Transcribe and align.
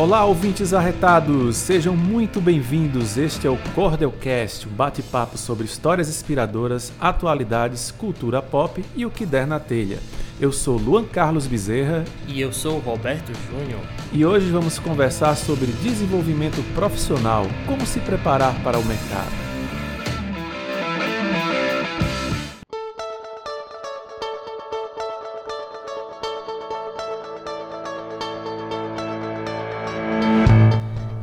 Olá, 0.00 0.24
ouvintes 0.24 0.72
arretados! 0.72 1.58
Sejam 1.58 1.94
muito 1.94 2.40
bem-vindos. 2.40 3.18
Este 3.18 3.46
é 3.46 3.50
o 3.50 3.58
Cordelcast, 3.74 4.66
um 4.66 4.72
bate-papo 4.72 5.36
sobre 5.36 5.66
histórias 5.66 6.08
inspiradoras, 6.08 6.90
atualidades, 6.98 7.90
cultura 7.90 8.40
pop 8.40 8.82
e 8.96 9.04
o 9.04 9.10
que 9.10 9.26
der 9.26 9.46
na 9.46 9.60
telha. 9.60 9.98
Eu 10.40 10.52
sou 10.52 10.78
Luan 10.78 11.04
Carlos 11.04 11.46
Bezerra. 11.46 12.02
E 12.26 12.40
eu 12.40 12.50
sou 12.50 12.78
Roberto 12.78 13.30
Júnior. 13.50 13.82
E 14.10 14.24
hoje 14.24 14.50
vamos 14.50 14.78
conversar 14.78 15.36
sobre 15.36 15.66
desenvolvimento 15.66 16.64
profissional, 16.74 17.44
como 17.66 17.84
se 17.84 18.00
preparar 18.00 18.54
para 18.62 18.78
o 18.78 18.84
mercado. 18.86 19.49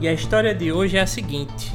A 0.07 0.13
história 0.13 0.55
de 0.55 0.71
hoje 0.71 0.95
é 0.95 1.01
a 1.01 1.07
seguinte: 1.07 1.73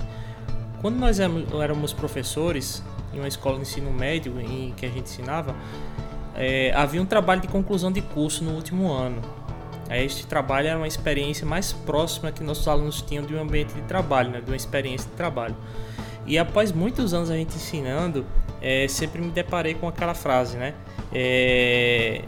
quando 0.81 0.97
nós 0.97 1.21
éramos 1.21 1.93
professores 1.93 2.83
em 3.13 3.19
uma 3.19 3.29
escola 3.29 3.57
de 3.57 3.63
ensino 3.63 3.93
médio 3.93 4.41
em 4.41 4.73
que 4.75 4.87
a 4.87 4.89
gente 4.89 5.03
ensinava, 5.03 5.55
é, 6.35 6.73
havia 6.75 7.03
um 7.03 7.05
trabalho 7.05 7.43
de 7.43 7.49
conclusão 7.49 7.93
de 7.93 8.01
curso 8.01 8.43
no 8.43 8.53
último 8.53 8.91
ano. 8.91 9.21
Este 9.91 10.27
trabalho 10.27 10.69
era 10.69 10.79
uma 10.79 10.89
experiência 10.89 11.47
mais 11.47 11.75
próxima 11.75 12.33
que 12.33 12.43
nossos 12.43 12.67
alunos 12.67 13.03
tinham 13.03 13.23
de 13.23 13.35
um 13.35 13.43
ambiente 13.43 13.75
de 13.75 13.83
trabalho, 13.83 14.31
né, 14.31 14.41
de 14.41 14.51
uma 14.51 14.57
experiência 14.57 15.11
de 15.11 15.15
trabalho. 15.15 15.55
E 16.25 16.39
após 16.39 16.73
muitos 16.73 17.13
anos 17.13 17.31
a 17.31 17.37
gente 17.37 17.55
ensinando, 17.57 18.25
é, 18.63 18.89
sempre 18.89 19.21
me 19.21 19.31
deparei 19.31 19.75
com 19.75 19.87
aquela 19.87 20.15
frase, 20.15 20.57
né? 20.57 20.73
É, 21.13 22.23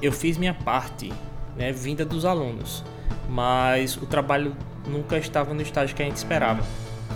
eu 0.00 0.10
fiz 0.10 0.38
minha 0.38 0.54
parte, 0.54 1.12
né, 1.54 1.70
vinda 1.70 2.02
dos 2.02 2.24
alunos, 2.24 2.82
mas 3.28 3.94
o 3.98 4.06
trabalho 4.06 4.56
nunca 4.86 5.16
estava 5.16 5.54
no 5.54 5.62
estágio 5.62 5.94
que 5.94 6.02
a 6.02 6.06
gente 6.06 6.16
esperava. 6.16 6.62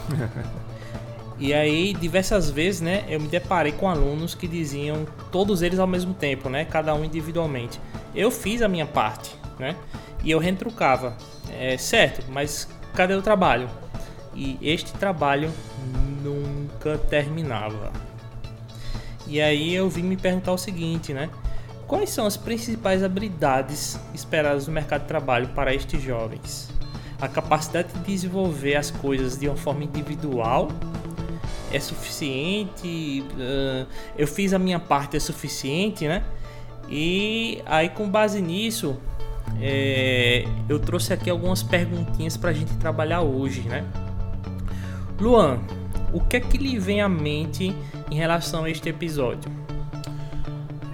e 1.38 1.52
aí, 1.52 1.92
diversas 1.94 2.50
vezes, 2.50 2.80
né, 2.80 3.05
eu 3.08 3.20
me 3.20 3.28
deparei 3.28 3.72
com 3.72 3.88
alunos 3.88 4.34
que 4.34 4.47
diziam, 4.47 5.06
todos 5.30 5.62
eles 5.62 5.78
ao 5.78 5.86
mesmo 5.86 6.14
tempo, 6.14 6.48
né, 6.48 6.64
cada 6.64 6.94
um 6.94 7.05
individualmente. 7.05 7.80
Eu 8.14 8.30
fiz 8.30 8.62
a 8.62 8.69
minha 8.69 8.86
parte, 8.86 9.34
né, 9.58 9.77
e 10.25 10.30
eu 10.30 10.38
retrucava, 10.38 11.16
é, 11.58 11.77
certo, 11.77 12.25
mas 12.30 12.69
cadê 12.94 13.14
o 13.14 13.22
trabalho? 13.22 13.69
E 14.34 14.58
este 14.62 14.92
trabalho 14.92 15.50
nunca 16.22 16.98
terminava. 16.98 17.92
E 19.27 19.41
aí 19.41 19.75
eu 19.75 19.88
vim 19.91 20.03
me 20.03 20.16
perguntar 20.16 20.53
o 20.53 20.58
seguinte, 20.58 21.12
né? 21.12 21.28
Quais 21.86 22.10
são 22.10 22.27
as 22.27 22.36
principais 22.36 23.03
habilidades 23.03 23.98
esperadas 24.14 24.66
no 24.66 24.72
mercado 24.72 25.03
de 25.03 25.08
trabalho 25.08 25.48
para 25.48 25.75
estes 25.75 26.03
jovens? 26.03 26.70
A 27.20 27.28
capacidade 27.28 27.92
de 27.92 28.00
desenvolver 28.00 28.77
as 28.77 28.91
coisas 28.91 29.36
de 29.36 29.48
uma 29.48 29.56
forma 29.56 29.84
individual 29.84 30.69
é 31.72 31.80
suficiente. 31.80 33.25
Uh, 33.33 33.86
eu 34.16 34.27
fiz 34.27 34.52
a 34.52 34.58
minha 34.58 34.78
parte 34.78 35.16
é 35.16 35.20
suficiente, 35.20 36.06
né? 36.06 36.22
E 36.88 37.62
aí 37.66 37.88
com 37.88 38.08
base 38.08 38.41
nisso, 38.41 38.97
é, 39.60 40.44
eu 40.69 40.78
trouxe 40.78 41.12
aqui 41.12 41.28
algumas 41.28 41.62
perguntinhas 41.62 42.36
para 42.36 42.50
a 42.50 42.52
gente 42.52 42.75
trabalhar 42.77 43.20
hoje, 43.22 43.62
né? 43.62 43.84
Luan, 45.20 45.58
o 46.12 46.20
que 46.20 46.36
é 46.36 46.41
que 46.41 46.56
lhe 46.56 46.78
vem 46.78 47.03
à 47.03 47.08
mente 47.08 47.75
em 48.10 48.14
relação 48.14 48.64
a 48.64 48.70
este 48.70 48.88
episódio? 48.88 49.57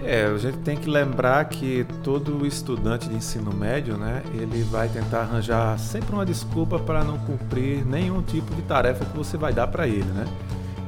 É, 0.07 0.25
a 0.25 0.37
gente 0.37 0.59
tem 0.59 0.77
que 0.77 0.87
lembrar 0.87 1.43
que 1.45 1.83
todo 2.03 2.45
estudante 2.45 3.09
de 3.09 3.15
ensino 3.15 3.51
médio, 3.51 3.97
né, 3.97 4.21
ele 4.35 4.61
vai 4.61 4.87
tentar 4.87 5.21
arranjar 5.21 5.79
sempre 5.79 6.13
uma 6.13 6.23
desculpa 6.23 6.77
para 6.77 7.03
não 7.03 7.17
cumprir 7.17 7.83
nenhum 7.83 8.21
tipo 8.21 8.53
de 8.53 8.61
tarefa 8.61 9.03
que 9.03 9.17
você 9.17 9.35
vai 9.35 9.51
dar 9.51 9.65
para 9.65 9.87
ele, 9.87 10.03
né? 10.03 10.25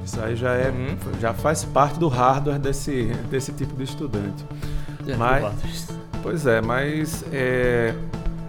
Isso 0.05 0.22
aí 0.22 0.35
já 0.35 0.53
é, 0.53 0.69
uhum. 0.69 1.19
já 1.19 1.33
faz 1.33 1.66
parte 1.66 1.97
do 1.97 2.07
hardware 2.07 2.59
desse, 2.59 3.05
desse 3.29 3.51
tipo 3.51 3.75
de 3.75 3.85
estudante. 3.85 4.45
É, 5.07 5.16
mas, 5.16 5.88
pois 6.22 6.45
é, 6.45 6.61
mas 6.61 7.25
é, 7.34 7.95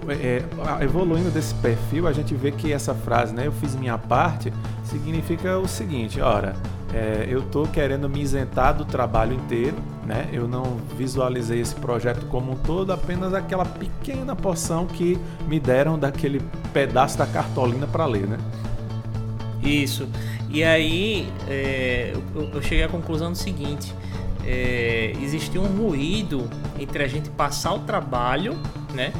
é, 0.06 0.45
evoluindo 0.83 1.31
desse 1.31 1.55
perfil, 1.55 2.06
a 2.06 2.12
gente 2.12 2.35
vê 2.35 2.53
que 2.53 2.73
essa 2.75 2.95
frase, 2.95 3.33
né, 3.33 3.47
eu 3.47 3.53
fiz 3.53 3.75
minha 3.75 3.97
parte, 3.97 4.53
significa 4.85 5.59
o 5.59 5.67
seguinte, 5.67 6.21
ora, 6.21 6.55
é, 6.93 7.26
eu 7.28 7.41
estou 7.41 7.66
querendo 7.66 8.09
me 8.09 8.21
isentar 8.21 8.75
do 8.75 8.84
trabalho 8.84 9.34
inteiro, 9.34 9.76
né? 10.06 10.28
Eu 10.32 10.49
não 10.49 10.78
visualizei 10.97 11.60
esse 11.60 11.75
projeto 11.75 12.26
como 12.26 12.53
um 12.53 12.56
todo, 12.56 12.93
apenas 12.93 13.34
aquela 13.34 13.65
pequena 13.65 14.34
porção 14.34 14.87
que 14.87 15.19
me 15.47 15.60
deram 15.60 15.99
daquele 15.99 16.41
pedaço 16.72 17.19
da 17.19 17.26
cartolina 17.26 17.87
para 17.87 18.06
ler, 18.06 18.26
né? 18.26 18.38
Isso. 19.62 20.09
E 20.49 20.65
aí 20.65 21.28
é, 21.47 22.15
eu, 22.34 22.50
eu, 22.54 22.62
cheguei 22.62 22.84
à 22.84 22.88
conclusão 22.88 23.32
do 23.32 23.37
seguinte: 23.37 23.94
é, 24.47 25.12
existia 25.20 25.60
um 25.60 25.66
ruído 25.66 26.49
entre 26.78 27.03
a 27.03 27.09
gente 27.09 27.28
passar 27.28 27.75
o 27.75 27.81
trabalho, 27.81 28.56
né? 28.94 29.12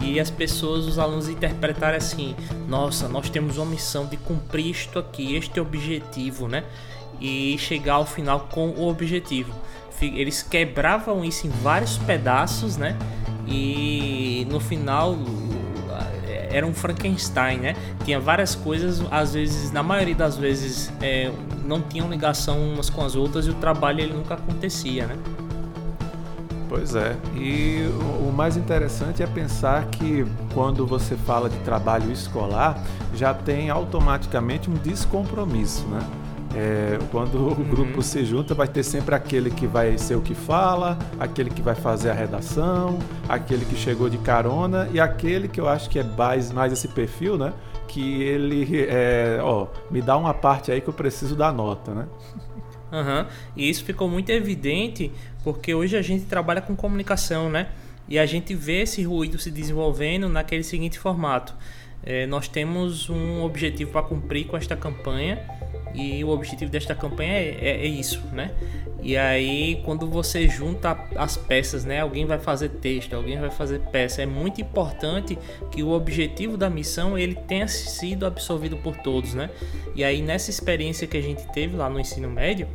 e 0.00 0.20
as 0.20 0.30
pessoas, 0.30 0.84
os 0.86 0.98
alunos 0.98 1.28
interpretarem 1.28 1.96
assim: 1.96 2.36
nossa, 2.68 3.08
nós 3.08 3.30
temos 3.30 3.56
uma 3.56 3.66
missão 3.66 4.06
de 4.06 4.16
cumprir 4.16 4.66
isto 4.66 4.98
aqui, 4.98 5.34
este 5.34 5.58
objetivo, 5.58 6.48
né? 6.48 6.64
E 7.24 7.56
chegar 7.58 7.94
ao 7.94 8.06
final 8.06 8.48
com 8.52 8.68
o 8.68 8.86
objetivo. 8.86 9.50
Eles 10.02 10.42
quebravam 10.42 11.24
isso 11.24 11.46
em 11.46 11.50
vários 11.50 11.96
pedaços, 11.96 12.76
né? 12.76 12.94
E 13.48 14.46
no 14.50 14.60
final 14.60 15.16
era 16.50 16.66
um 16.66 16.74
Frankenstein, 16.74 17.58
né? 17.58 17.76
Tinha 18.04 18.20
várias 18.20 18.54
coisas, 18.54 19.02
às 19.10 19.32
vezes, 19.32 19.72
na 19.72 19.82
maioria 19.82 20.14
das 20.14 20.36
vezes, 20.36 20.92
é, 21.00 21.32
não 21.64 21.80
tinham 21.80 22.10
ligação 22.10 22.58
umas 22.60 22.90
com 22.90 23.02
as 23.02 23.16
outras 23.16 23.46
e 23.46 23.50
o 23.50 23.54
trabalho 23.54 24.00
ele 24.00 24.12
nunca 24.12 24.34
acontecia, 24.34 25.06
né? 25.06 25.16
Pois 26.68 26.94
é. 26.94 27.16
E 27.34 27.88
o 28.20 28.30
mais 28.30 28.56
interessante 28.56 29.22
é 29.22 29.26
pensar 29.26 29.86
que 29.86 30.26
quando 30.52 30.86
você 30.86 31.16
fala 31.16 31.48
de 31.48 31.56
trabalho 31.58 32.12
escolar, 32.12 32.82
já 33.14 33.32
tem 33.32 33.70
automaticamente 33.70 34.68
um 34.68 34.74
descompromisso, 34.74 35.86
né? 35.86 36.00
É, 36.56 36.98
quando 37.10 37.34
o 37.34 37.48
uhum. 37.48 37.64
grupo 37.64 38.00
se 38.00 38.24
junta, 38.24 38.54
vai 38.54 38.68
ter 38.68 38.84
sempre 38.84 39.14
aquele 39.14 39.50
que 39.50 39.66
vai 39.66 39.98
ser 39.98 40.14
o 40.14 40.20
que 40.20 40.34
fala, 40.34 40.96
aquele 41.18 41.50
que 41.50 41.60
vai 41.60 41.74
fazer 41.74 42.10
a 42.10 42.14
redação, 42.14 43.00
aquele 43.28 43.64
que 43.64 43.74
chegou 43.74 44.08
de 44.08 44.18
carona 44.18 44.88
e 44.92 45.00
aquele 45.00 45.48
que 45.48 45.60
eu 45.60 45.68
acho 45.68 45.90
que 45.90 45.98
é 45.98 46.04
mais, 46.04 46.52
mais 46.52 46.72
esse 46.72 46.86
perfil, 46.88 47.36
né? 47.36 47.52
Que 47.88 48.22
ele, 48.22 48.86
é, 48.88 49.38
ó, 49.42 49.66
me 49.90 50.00
dá 50.00 50.16
uma 50.16 50.32
parte 50.32 50.70
aí 50.70 50.80
que 50.80 50.88
eu 50.88 50.94
preciso 50.94 51.34
da 51.34 51.52
nota, 51.52 51.92
né? 51.92 52.06
Uhum. 52.92 53.26
E 53.56 53.68
isso 53.68 53.84
ficou 53.84 54.08
muito 54.08 54.30
evidente 54.30 55.10
porque 55.42 55.74
hoje 55.74 55.96
a 55.96 56.02
gente 56.02 56.24
trabalha 56.26 56.60
com 56.60 56.76
comunicação, 56.76 57.50
né? 57.50 57.68
E 58.08 58.16
a 58.16 58.26
gente 58.26 58.54
vê 58.54 58.82
esse 58.82 59.02
ruído 59.02 59.38
se 59.38 59.50
desenvolvendo 59.50 60.28
naquele 60.28 60.62
seguinte 60.62 61.00
formato. 61.00 61.52
É, 62.02 62.26
nós 62.26 62.46
temos 62.46 63.08
um 63.10 63.42
objetivo 63.42 63.90
para 63.90 64.02
cumprir 64.02 64.46
com 64.46 64.56
esta 64.56 64.76
campanha 64.76 65.40
e 65.94 66.24
o 66.24 66.28
objetivo 66.28 66.70
desta 66.70 66.94
campanha 66.94 67.34
é, 67.34 67.56
é, 67.60 67.70
é, 67.82 67.86
isso, 67.86 68.20
né? 68.32 68.50
E 69.00 69.16
aí, 69.16 69.80
quando 69.84 70.08
você 70.08 70.48
junta 70.48 70.98
as 71.14 71.36
peças, 71.36 71.84
né? 71.84 72.00
Alguém 72.00 72.26
vai 72.26 72.38
fazer 72.38 72.70
texto, 72.70 73.14
alguém 73.14 73.38
vai 73.38 73.50
fazer 73.50 73.78
peça. 73.92 74.22
É 74.22 74.26
muito 74.26 74.60
importante 74.60 75.38
que 75.70 75.82
o 75.82 75.90
objetivo 75.90 76.56
da 76.56 76.68
missão 76.68 77.16
ele 77.16 77.34
tenha 77.34 77.68
sido 77.68 78.26
absorvido 78.26 78.76
por 78.78 78.96
todos, 78.96 79.34
né? 79.34 79.50
E 79.94 80.02
aí, 80.02 80.20
nessa 80.20 80.50
experiência 80.50 81.06
que 81.06 81.16
a 81.16 81.22
gente 81.22 81.46
teve 81.52 81.76
lá 81.76 81.88
no 81.88 82.00
ensino 82.00 82.28
médio, 82.28 82.66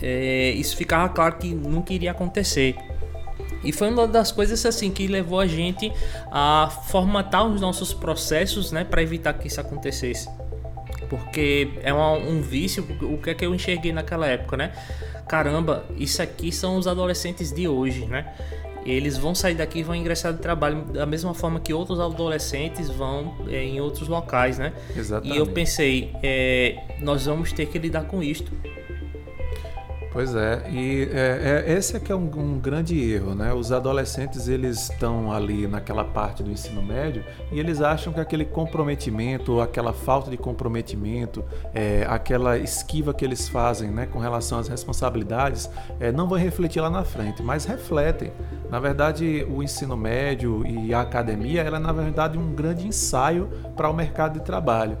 é, 0.00 0.50
isso 0.50 0.76
ficava 0.76 1.08
claro 1.08 1.36
que 1.38 1.52
nunca 1.52 1.92
iria 1.92 2.12
acontecer. 2.12 2.76
E 3.64 3.72
foi 3.72 3.90
uma 3.90 4.06
das 4.06 4.30
coisas 4.30 4.64
assim 4.66 4.90
que 4.90 5.06
levou 5.06 5.40
a 5.40 5.46
gente 5.46 5.92
a 6.30 6.68
formatar 6.88 7.46
os 7.46 7.60
nossos 7.60 7.92
processos, 7.94 8.70
né, 8.70 8.84
para 8.84 9.02
evitar 9.02 9.32
que 9.34 9.46
isso 9.48 9.60
acontecesse 9.60 10.28
porque 11.12 11.68
é 11.82 11.92
uma, 11.92 12.12
um 12.12 12.40
vício. 12.40 12.82
O 13.02 13.18
que 13.18 13.28
é 13.28 13.34
que 13.34 13.44
eu 13.44 13.54
enxerguei 13.54 13.92
naquela 13.92 14.26
época, 14.26 14.56
né? 14.56 14.72
Caramba, 15.28 15.84
isso 15.98 16.22
aqui 16.22 16.50
são 16.50 16.78
os 16.78 16.86
adolescentes 16.86 17.52
de 17.52 17.68
hoje, 17.68 18.06
né? 18.06 18.32
Eles 18.86 19.18
vão 19.18 19.34
sair 19.34 19.54
daqui 19.54 19.80
e 19.80 19.82
vão 19.82 19.94
ingressar 19.94 20.32
no 20.32 20.38
trabalho 20.38 20.84
da 20.86 21.04
mesma 21.04 21.34
forma 21.34 21.60
que 21.60 21.72
outros 21.74 22.00
adolescentes 22.00 22.88
vão 22.88 23.36
é, 23.46 23.62
em 23.62 23.78
outros 23.78 24.08
locais, 24.08 24.58
né? 24.58 24.72
Exatamente. 24.96 25.36
E 25.36 25.38
eu 25.38 25.46
pensei, 25.48 26.16
é, 26.22 26.78
nós 26.98 27.26
vamos 27.26 27.52
ter 27.52 27.66
que 27.66 27.78
lidar 27.78 28.04
com 28.04 28.22
isto. 28.22 28.50
Pois 30.12 30.34
é, 30.34 30.62
e 30.70 31.08
é, 31.10 31.64
é, 31.66 31.72
esse 31.72 31.96
é 31.96 32.00
que 32.00 32.12
é 32.12 32.14
um, 32.14 32.30
um, 32.36 32.58
grande 32.58 33.00
erro, 33.00 33.34
né? 33.34 33.54
Os 33.54 33.72
adolescentes 33.72 34.46
eles 34.46 34.90
estão 34.90 35.32
ali 35.32 35.66
naquela 35.66 36.04
parte 36.04 36.42
do 36.42 36.50
ensino 36.50 36.82
médio 36.82 37.24
e 37.50 37.58
eles 37.58 37.80
acham 37.80 38.12
que 38.12 38.20
aquele 38.20 38.44
comprometimento, 38.44 39.58
aquela 39.58 39.94
falta 39.94 40.30
de 40.30 40.36
comprometimento, 40.36 41.42
é, 41.72 42.04
aquela 42.06 42.58
esquiva 42.58 43.14
que 43.14 43.24
eles 43.24 43.48
fazem, 43.48 43.90
né, 43.90 44.04
com 44.04 44.18
relação 44.18 44.58
às 44.58 44.68
responsabilidades, 44.68 45.70
é, 45.98 46.12
não 46.12 46.28
vai 46.28 46.42
refletir 46.42 46.82
lá 46.82 46.90
na 46.90 47.04
frente, 47.04 47.42
mas 47.42 47.64
refletem. 47.64 48.32
Na 48.68 48.78
verdade, 48.78 49.46
o 49.50 49.62
ensino 49.62 49.96
médio 49.96 50.62
e 50.66 50.92
a 50.92 51.00
academia, 51.00 51.62
ela 51.62 51.78
é 51.78 51.80
na 51.80 51.92
verdade 51.92 52.36
um 52.36 52.54
grande 52.54 52.86
ensaio 52.86 53.48
para 53.74 53.88
o 53.88 53.94
mercado 53.94 54.38
de 54.38 54.44
trabalho. 54.44 54.98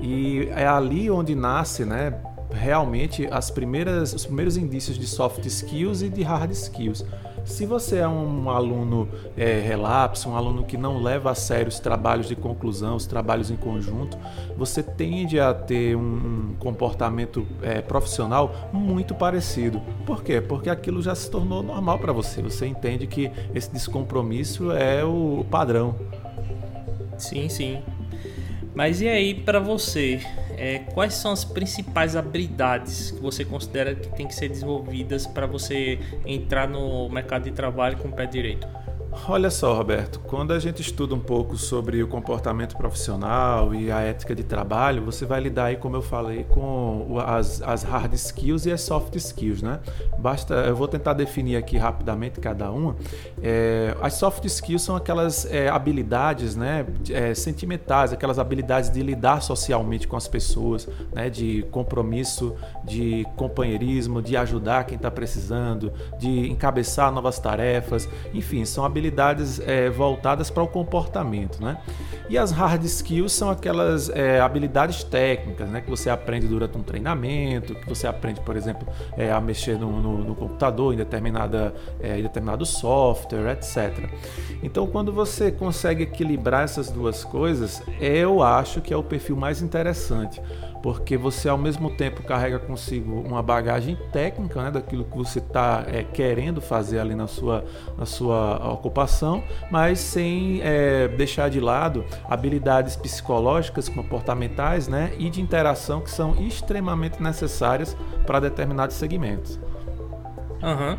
E 0.00 0.48
é 0.54 0.66
ali 0.66 1.10
onde 1.10 1.34
nasce, 1.34 1.84
né, 1.84 2.14
realmente 2.52 3.28
as 3.30 3.50
primeiras, 3.50 4.12
os 4.12 4.26
primeiros 4.26 4.56
indícios 4.56 4.98
de 4.98 5.06
soft 5.06 5.44
skills 5.46 6.02
e 6.02 6.08
de 6.08 6.22
hard 6.22 6.50
skills. 6.50 7.04
Se 7.44 7.64
você 7.64 7.98
é 7.98 8.08
um 8.08 8.50
aluno 8.50 9.08
é, 9.36 9.60
relapso, 9.60 10.28
um 10.28 10.36
aluno 10.36 10.64
que 10.64 10.76
não 10.76 11.02
leva 11.02 11.30
a 11.30 11.34
sério 11.34 11.68
os 11.68 11.80
trabalhos 11.80 12.28
de 12.28 12.36
conclusão, 12.36 12.96
os 12.96 13.06
trabalhos 13.06 13.50
em 13.50 13.56
conjunto, 13.56 14.18
você 14.56 14.82
tende 14.82 15.40
a 15.40 15.54
ter 15.54 15.96
um 15.96 16.54
comportamento 16.58 17.46
é, 17.62 17.80
profissional 17.80 18.70
muito 18.72 19.14
parecido. 19.14 19.80
Por 20.04 20.22
quê? 20.22 20.40
Porque 20.40 20.68
aquilo 20.68 21.02
já 21.02 21.14
se 21.14 21.30
tornou 21.30 21.62
normal 21.62 21.98
para 21.98 22.12
você. 22.12 22.42
Você 22.42 22.66
entende 22.66 23.06
que 23.06 23.30
esse 23.54 23.70
descompromisso 23.70 24.70
é 24.72 25.04
o 25.04 25.44
padrão. 25.50 25.94
Sim, 27.16 27.48
sim. 27.48 27.82
Mas 28.74 29.00
e 29.00 29.08
aí 29.08 29.34
para 29.34 29.58
você? 29.58 30.20
é, 30.60 30.80
quais 30.92 31.14
são 31.14 31.32
as 31.32 31.42
principais 31.42 32.14
habilidades 32.14 33.12
que 33.12 33.18
você 33.18 33.46
considera 33.46 33.94
que 33.94 34.14
tem 34.14 34.26
que 34.26 34.34
ser 34.34 34.50
desenvolvidas 34.50 35.26
para 35.26 35.46
você 35.46 35.98
entrar 36.26 36.68
no 36.68 37.08
mercado 37.08 37.44
de 37.44 37.50
trabalho 37.50 37.96
com 37.96 38.08
o 38.08 38.12
pé 38.12 38.26
direito? 38.26 38.68
Olha 39.28 39.50
só, 39.50 39.74
Roberto, 39.74 40.18
quando 40.20 40.52
a 40.52 40.58
gente 40.58 40.80
estuda 40.80 41.14
um 41.14 41.20
pouco 41.20 41.56
sobre 41.56 42.02
o 42.02 42.08
comportamento 42.08 42.76
profissional 42.76 43.74
e 43.74 43.92
a 43.92 44.00
ética 44.00 44.34
de 44.34 44.42
trabalho, 44.42 45.04
você 45.04 45.24
vai 45.26 45.40
lidar 45.40 45.66
aí, 45.66 45.76
como 45.76 45.94
eu 45.94 46.02
falei, 46.02 46.44
com 46.44 47.16
as, 47.24 47.60
as 47.62 47.82
hard 47.82 48.12
skills 48.14 48.66
e 48.66 48.72
as 48.72 48.80
soft 48.80 49.14
skills, 49.16 49.62
né? 49.62 49.78
Basta, 50.18 50.54
eu 50.54 50.74
vou 50.74 50.88
tentar 50.88 51.12
definir 51.12 51.56
aqui 51.56 51.76
rapidamente 51.76 52.40
cada 52.40 52.72
uma. 52.72 52.96
É, 53.42 53.94
as 54.00 54.14
soft 54.14 54.44
skills 54.46 54.82
são 54.82 54.96
aquelas 54.96 55.44
é, 55.44 55.68
habilidades, 55.68 56.56
né, 56.56 56.86
é, 57.10 57.34
sentimentais, 57.34 58.12
aquelas 58.12 58.38
habilidades 58.38 58.90
de 58.90 59.02
lidar 59.02 59.42
socialmente 59.42 60.08
com 60.08 60.16
as 60.16 60.26
pessoas, 60.26 60.88
né, 61.12 61.28
de 61.28 61.62
compromisso, 61.70 62.56
de 62.84 63.26
companheirismo, 63.36 64.22
de 64.22 64.36
ajudar 64.36 64.84
quem 64.84 64.96
está 64.96 65.10
precisando, 65.10 65.92
de 66.18 66.50
encabeçar 66.50 67.12
novas 67.12 67.38
tarefas, 67.38 68.08
enfim, 68.32 68.64
são 68.64 68.84
habilidades 68.84 69.09
habilidades 69.10 69.60
é, 69.60 69.90
voltadas 69.90 70.50
para 70.50 70.62
o 70.62 70.68
comportamento, 70.68 71.62
né? 71.62 71.78
E 72.28 72.38
as 72.38 72.52
hard 72.52 72.84
skills 72.84 73.32
são 73.32 73.50
aquelas 73.50 74.08
é, 74.10 74.40
habilidades 74.40 75.02
técnicas, 75.02 75.68
né? 75.68 75.80
Que 75.80 75.90
você 75.90 76.08
aprende 76.08 76.46
durante 76.46 76.78
um 76.78 76.82
treinamento, 76.82 77.74
que 77.74 77.88
você 77.88 78.06
aprende, 78.06 78.40
por 78.40 78.56
exemplo, 78.56 78.86
é, 79.16 79.32
a 79.32 79.40
mexer 79.40 79.76
no, 79.76 80.00
no, 80.00 80.18
no, 80.18 80.34
computador 80.36 80.94
em, 80.94 80.96
determinada, 80.96 81.74
é, 82.00 82.18
em 82.18 82.22
determinado 82.22 82.64
software, 82.64 83.52
etc. 83.52 84.08
Então, 84.62 84.86
quando 84.86 85.12
você 85.12 85.50
consegue 85.50 86.04
equilibrar 86.04 86.62
essas 86.62 86.88
duas 86.88 87.24
coisas, 87.24 87.82
eu 88.00 88.42
acho 88.42 88.80
que 88.80 88.94
é 88.94 88.96
o 88.96 89.02
perfil 89.02 89.36
mais 89.36 89.60
interessante 89.60 90.40
porque 90.82 91.16
você 91.16 91.48
ao 91.48 91.58
mesmo 91.58 91.90
tempo 91.90 92.22
carrega 92.22 92.58
consigo 92.58 93.20
uma 93.20 93.42
bagagem 93.42 93.96
técnica 94.12 94.62
né, 94.62 94.70
daquilo 94.70 95.04
que 95.04 95.16
você 95.16 95.38
está 95.38 95.84
é, 95.86 96.02
querendo 96.02 96.60
fazer 96.60 96.98
ali 96.98 97.14
na 97.14 97.26
sua, 97.26 97.64
na 97.98 98.06
sua 98.06 98.72
ocupação, 98.72 99.42
mas 99.70 99.98
sem 99.98 100.60
é, 100.62 101.08
deixar 101.08 101.50
de 101.50 101.60
lado 101.60 102.04
habilidades 102.28 102.96
psicológicas, 102.96 103.88
comportamentais 103.88 104.88
né, 104.88 105.12
e 105.18 105.28
de 105.28 105.40
interação 105.40 106.00
que 106.00 106.10
são 106.10 106.34
extremamente 106.42 107.22
necessárias 107.22 107.96
para 108.26 108.40
determinados 108.40 108.96
segmentos. 108.96 109.58
Uhum. 110.62 110.98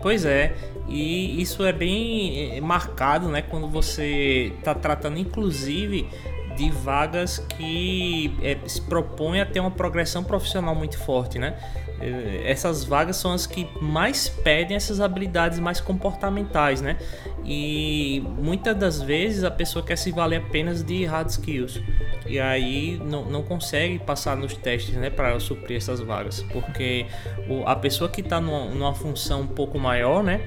Pois 0.00 0.24
é, 0.24 0.54
e 0.88 1.40
isso 1.40 1.64
é 1.64 1.72
bem 1.72 2.56
é, 2.56 2.60
marcado 2.60 3.28
né, 3.28 3.42
quando 3.42 3.68
você 3.68 4.52
está 4.58 4.74
tratando, 4.74 5.18
inclusive, 5.18 6.08
de 6.58 6.70
vagas 6.70 7.38
que 7.38 8.36
é, 8.42 8.58
se 8.66 8.82
propõem 8.82 9.40
a 9.40 9.46
ter 9.46 9.60
uma 9.60 9.70
progressão 9.70 10.24
profissional 10.24 10.74
muito 10.74 10.98
forte, 10.98 11.38
né? 11.38 11.56
É, 12.00 12.50
essas 12.50 12.84
vagas 12.84 13.16
são 13.16 13.32
as 13.32 13.46
que 13.46 13.68
mais 13.80 14.28
pedem 14.28 14.76
essas 14.76 15.00
habilidades 15.00 15.60
mais 15.60 15.80
comportamentais, 15.80 16.80
né? 16.80 16.98
E 17.44 18.22
muitas 18.36 18.76
das 18.76 19.00
vezes 19.00 19.44
a 19.44 19.50
pessoa 19.50 19.84
quer 19.84 19.96
se 19.96 20.10
valer 20.10 20.40
apenas 20.40 20.82
de 20.82 21.04
hard 21.04 21.28
skills 21.28 21.80
e 22.26 22.38
aí 22.38 23.00
não, 23.04 23.24
não 23.24 23.42
consegue 23.42 23.98
passar 23.98 24.36
nos 24.36 24.54
testes, 24.54 24.94
né, 24.96 25.08
para 25.08 25.38
suprir 25.40 25.78
essas 25.78 26.00
vagas, 26.00 26.44
porque 26.52 27.06
o, 27.48 27.66
a 27.66 27.74
pessoa 27.74 28.10
que 28.10 28.20
está 28.20 28.38
numa, 28.40 28.66
numa 28.66 28.94
função 28.94 29.42
um 29.42 29.46
pouco 29.46 29.78
maior, 29.78 30.22
né, 30.22 30.42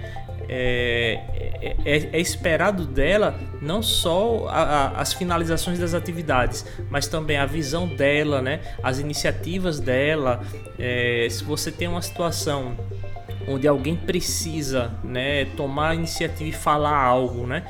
é, 0.49 1.19
é, 1.61 1.75
é, 1.85 2.09
é, 2.13 2.19
esperado 2.19 2.85
dela 2.85 3.39
não 3.61 3.81
só 3.81 4.47
a, 4.47 4.61
a, 4.61 5.01
as 5.01 5.13
finalizações 5.13 5.79
das 5.79 5.93
atividades, 5.93 6.65
mas 6.89 7.07
também 7.07 7.37
a 7.37 7.45
visão 7.45 7.87
dela, 7.87 8.41
né? 8.41 8.61
as 8.83 8.99
iniciativas 8.99 9.79
dela. 9.79 10.41
É, 10.77 11.27
se 11.29 11.43
você 11.43 11.71
tem 11.71 11.87
uma 11.87 12.01
situação 12.01 12.75
onde 13.47 13.67
alguém 13.67 13.95
precisa 13.95 14.91
né, 15.03 15.45
tomar 15.57 15.89
a 15.89 15.95
iniciativa 15.95 16.49
e 16.49 16.51
falar 16.51 16.95
algo, 16.95 17.47
né? 17.47 17.63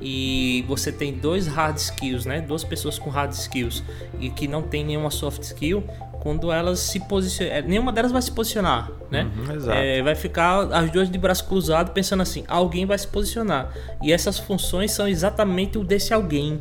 e 0.00 0.64
você 0.68 0.92
tem 0.92 1.12
dois 1.12 1.46
hard 1.46 1.76
skills, 1.76 2.26
né? 2.26 2.40
Duas 2.40 2.62
pessoas 2.62 2.98
com 2.98 3.08
hard 3.10 3.32
skills 3.32 3.82
e 4.20 4.28
que 4.28 4.46
não 4.46 4.62
tem 4.62 4.84
nenhuma 4.84 5.10
soft 5.10 5.42
skill, 5.42 5.82
quando 6.22 6.50
elas 6.50 6.80
se 6.80 7.00
posicionam, 7.00 7.54
é, 7.54 7.62
nenhuma 7.62 7.92
delas 7.92 8.12
vai 8.12 8.22
se 8.22 8.30
posicionar, 8.32 8.90
né? 9.10 9.30
Uhum, 9.36 9.72
é, 9.72 10.02
vai 10.02 10.14
ficar 10.14 10.72
as 10.72 10.90
duas 10.90 11.10
de 11.10 11.18
braço 11.18 11.46
cruzado 11.46 11.92
pensando 11.92 12.22
assim, 12.22 12.44
alguém 12.48 12.84
vai 12.86 12.98
se 12.98 13.06
posicionar. 13.06 13.72
E 14.02 14.12
essas 14.12 14.38
funções 14.38 14.92
são 14.92 15.06
exatamente 15.06 15.78
o 15.78 15.84
desse 15.84 16.12
alguém, 16.12 16.60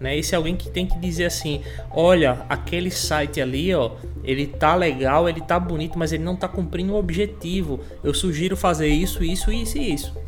né? 0.00 0.16
Esse 0.16 0.34
alguém 0.34 0.56
que 0.56 0.68
tem 0.68 0.86
que 0.86 0.98
dizer 0.98 1.26
assim, 1.26 1.62
olha, 1.90 2.44
aquele 2.48 2.90
site 2.90 3.40
ali, 3.40 3.74
ó, 3.74 3.92
ele 4.22 4.46
tá 4.46 4.74
legal, 4.74 5.28
ele 5.28 5.40
tá 5.40 5.58
bonito, 5.58 5.98
mas 5.98 6.12
ele 6.12 6.24
não 6.24 6.36
tá 6.36 6.48
cumprindo 6.48 6.92
o 6.92 6.96
objetivo. 6.96 7.80
Eu 8.02 8.12
sugiro 8.12 8.56
fazer 8.56 8.88
isso, 8.88 9.22
isso, 9.24 9.50
isso 9.52 9.78
e 9.78 9.94
isso. 9.94 10.26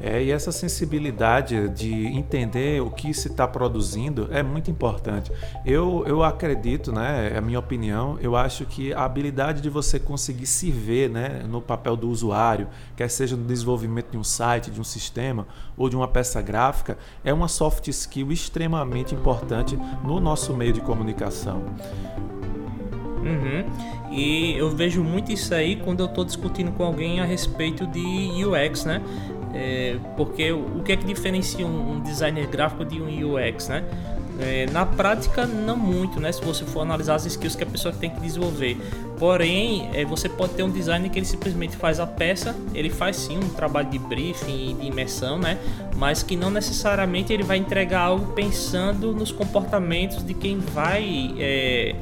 É, 0.00 0.22
e 0.22 0.30
essa 0.30 0.50
sensibilidade 0.50 1.68
de 1.68 2.06
entender 2.06 2.80
o 2.80 2.90
que 2.90 3.12
se 3.12 3.28
está 3.28 3.46
produzindo 3.46 4.28
é 4.30 4.42
muito 4.42 4.70
importante. 4.70 5.30
Eu, 5.64 6.04
eu 6.06 6.22
acredito, 6.22 6.90
né, 6.90 7.32
é 7.34 7.38
a 7.38 7.40
minha 7.40 7.58
opinião, 7.58 8.18
eu 8.20 8.34
acho 8.34 8.64
que 8.64 8.94
a 8.94 9.04
habilidade 9.04 9.60
de 9.60 9.68
você 9.68 10.00
conseguir 10.00 10.46
se 10.46 10.70
ver 10.70 11.10
né, 11.10 11.44
no 11.46 11.60
papel 11.60 11.96
do 11.96 12.08
usuário, 12.08 12.68
quer 12.96 13.10
seja 13.10 13.36
no 13.36 13.44
desenvolvimento 13.44 14.10
de 14.10 14.16
um 14.16 14.24
site, 14.24 14.70
de 14.70 14.80
um 14.80 14.84
sistema 14.84 15.46
ou 15.76 15.88
de 15.90 15.96
uma 15.96 16.08
peça 16.08 16.40
gráfica, 16.40 16.96
é 17.22 17.32
uma 17.32 17.48
soft 17.48 17.86
skill 17.88 18.32
extremamente 18.32 19.14
importante 19.14 19.78
no 20.02 20.18
nosso 20.18 20.54
meio 20.54 20.72
de 20.72 20.80
comunicação. 20.80 21.62
Uhum. 23.20 24.10
E 24.10 24.54
eu 24.56 24.70
vejo 24.70 25.04
muito 25.04 25.30
isso 25.30 25.54
aí 25.54 25.76
quando 25.76 26.00
eu 26.00 26.06
estou 26.06 26.24
discutindo 26.24 26.72
com 26.72 26.82
alguém 26.82 27.20
a 27.20 27.24
respeito 27.24 27.86
de 27.86 28.44
UX, 28.44 28.84
né? 28.84 29.02
É, 29.52 29.96
porque 30.16 30.52
o 30.52 30.82
que 30.84 30.92
é 30.92 30.96
que 30.96 31.04
diferencia 31.04 31.66
um 31.66 32.00
designer 32.00 32.46
gráfico 32.46 32.84
de 32.84 33.00
um 33.00 33.34
UX, 33.34 33.68
né? 33.68 33.84
É, 34.42 34.64
na 34.70 34.86
prática, 34.86 35.46
não 35.46 35.76
muito, 35.76 36.18
né? 36.18 36.32
Se 36.32 36.42
você 36.42 36.64
for 36.64 36.80
analisar 36.80 37.16
as 37.16 37.26
skills 37.26 37.54
que 37.54 37.62
a 37.62 37.66
pessoa 37.66 37.92
tem 37.92 38.08
que 38.08 38.20
desenvolver. 38.20 38.78
Porém, 39.18 39.90
é, 39.92 40.02
você 40.02 40.30
pode 40.30 40.54
ter 40.54 40.62
um 40.62 40.70
designer 40.70 41.10
que 41.10 41.18
ele 41.18 41.26
simplesmente 41.26 41.76
faz 41.76 42.00
a 42.00 42.06
peça, 42.06 42.56
ele 42.72 42.88
faz 42.88 43.16
sim 43.16 43.36
um 43.36 43.50
trabalho 43.50 43.90
de 43.90 43.98
briefing, 43.98 44.78
de 44.80 44.86
imersão, 44.86 45.38
né? 45.38 45.58
Mas 45.96 46.22
que 46.22 46.36
não 46.36 46.50
necessariamente 46.50 47.32
ele 47.32 47.42
vai 47.42 47.58
entregar 47.58 48.00
algo 48.00 48.32
pensando 48.32 49.12
nos 49.12 49.30
comportamentos 49.30 50.24
de 50.24 50.32
quem 50.32 50.58
vai 50.58 51.34
é, 51.38 51.94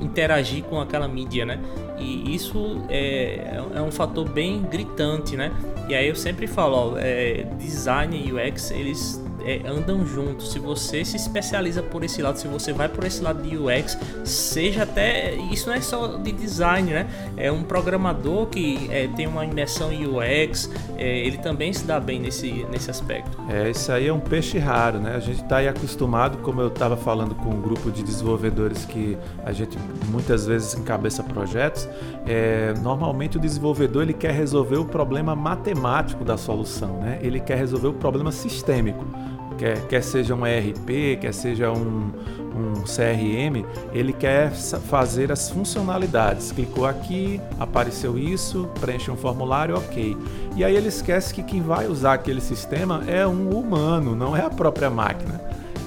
interagir 0.00 0.62
com 0.62 0.80
aquela 0.80 1.08
mídia, 1.08 1.44
né? 1.44 1.58
E 1.98 2.34
isso 2.34 2.82
é, 2.88 3.60
é 3.74 3.80
um 3.80 3.90
fator 3.90 4.28
bem 4.28 4.62
gritante, 4.62 5.36
né? 5.36 5.52
E 5.88 5.94
aí 5.94 6.08
eu 6.08 6.16
sempre 6.16 6.46
falo, 6.46 6.94
ó, 6.94 6.98
é, 6.98 7.44
design 7.58 8.16
e 8.16 8.32
UX, 8.32 8.70
eles 8.70 9.23
é, 9.44 9.62
andam 9.66 10.06
juntos. 10.06 10.52
Se 10.52 10.58
você 10.58 11.04
se 11.04 11.16
especializa 11.16 11.82
por 11.82 12.02
esse 12.02 12.22
lado, 12.22 12.38
se 12.38 12.48
você 12.48 12.72
vai 12.72 12.88
por 12.88 13.04
esse 13.04 13.22
lado 13.22 13.42
de 13.42 13.56
UX, 13.56 13.98
seja 14.24 14.82
até 14.82 15.34
isso 15.34 15.68
não 15.68 15.76
é 15.76 15.80
só 15.80 16.16
de 16.16 16.32
design, 16.32 16.90
né? 16.90 17.06
É 17.36 17.50
um 17.50 17.62
programador 17.62 18.46
que 18.46 18.88
é, 18.90 19.08
tem 19.08 19.26
uma 19.26 19.44
imersão 19.44 19.92
em 19.92 20.06
UX, 20.06 20.70
é, 20.96 21.18
ele 21.18 21.38
também 21.38 21.72
se 21.72 21.84
dá 21.84 22.00
bem 22.00 22.20
nesse, 22.20 22.66
nesse 22.70 22.90
aspecto. 22.90 23.36
É, 23.48 23.70
isso 23.70 23.90
aí 23.92 24.08
é 24.08 24.12
um 24.12 24.20
peixe 24.20 24.58
raro, 24.58 24.98
né? 24.98 25.14
A 25.14 25.20
gente 25.20 25.42
está 25.42 25.58
aí 25.58 25.68
acostumado, 25.68 26.38
como 26.38 26.60
eu 26.60 26.68
estava 26.68 26.96
falando 26.96 27.34
com 27.34 27.50
um 27.50 27.60
grupo 27.60 27.90
de 27.90 28.02
desenvolvedores 28.02 28.84
que 28.84 29.16
a 29.44 29.52
gente 29.52 29.78
muitas 30.08 30.46
vezes 30.46 30.74
encabeça 30.74 31.22
projetos. 31.22 31.88
É, 32.26 32.74
normalmente 32.82 33.36
o 33.36 33.40
desenvolvedor 33.40 34.02
ele 34.02 34.14
quer 34.14 34.32
resolver 34.32 34.76
o 34.76 34.84
problema 34.84 35.34
matemático 35.34 36.24
da 36.24 36.36
solução, 36.36 36.98
né? 36.98 37.18
Ele 37.22 37.40
quer 37.40 37.58
resolver 37.58 37.88
o 37.88 37.94
problema 37.94 38.32
sistêmico. 38.32 39.04
Quer, 39.58 39.86
quer 39.86 40.02
seja 40.02 40.34
um 40.34 40.46
ERP, 40.46 41.20
quer 41.20 41.32
seja 41.32 41.70
um, 41.70 42.10
um 42.54 42.82
CRM, 42.82 43.64
ele 43.92 44.12
quer 44.12 44.50
fazer 44.50 45.32
as 45.32 45.50
funcionalidades. 45.50 46.52
Clicou 46.52 46.86
aqui, 46.86 47.40
apareceu 47.58 48.18
isso, 48.18 48.68
preenche 48.80 49.10
um 49.10 49.16
formulário, 49.16 49.76
ok. 49.76 50.16
E 50.56 50.64
aí 50.64 50.74
ele 50.74 50.88
esquece 50.88 51.34
que 51.34 51.42
quem 51.42 51.60
vai 51.62 51.86
usar 51.86 52.14
aquele 52.14 52.40
sistema 52.40 53.02
é 53.06 53.26
um 53.26 53.50
humano, 53.50 54.14
não 54.14 54.36
é 54.36 54.42
a 54.42 54.50
própria 54.50 54.90
máquina. 54.90 55.40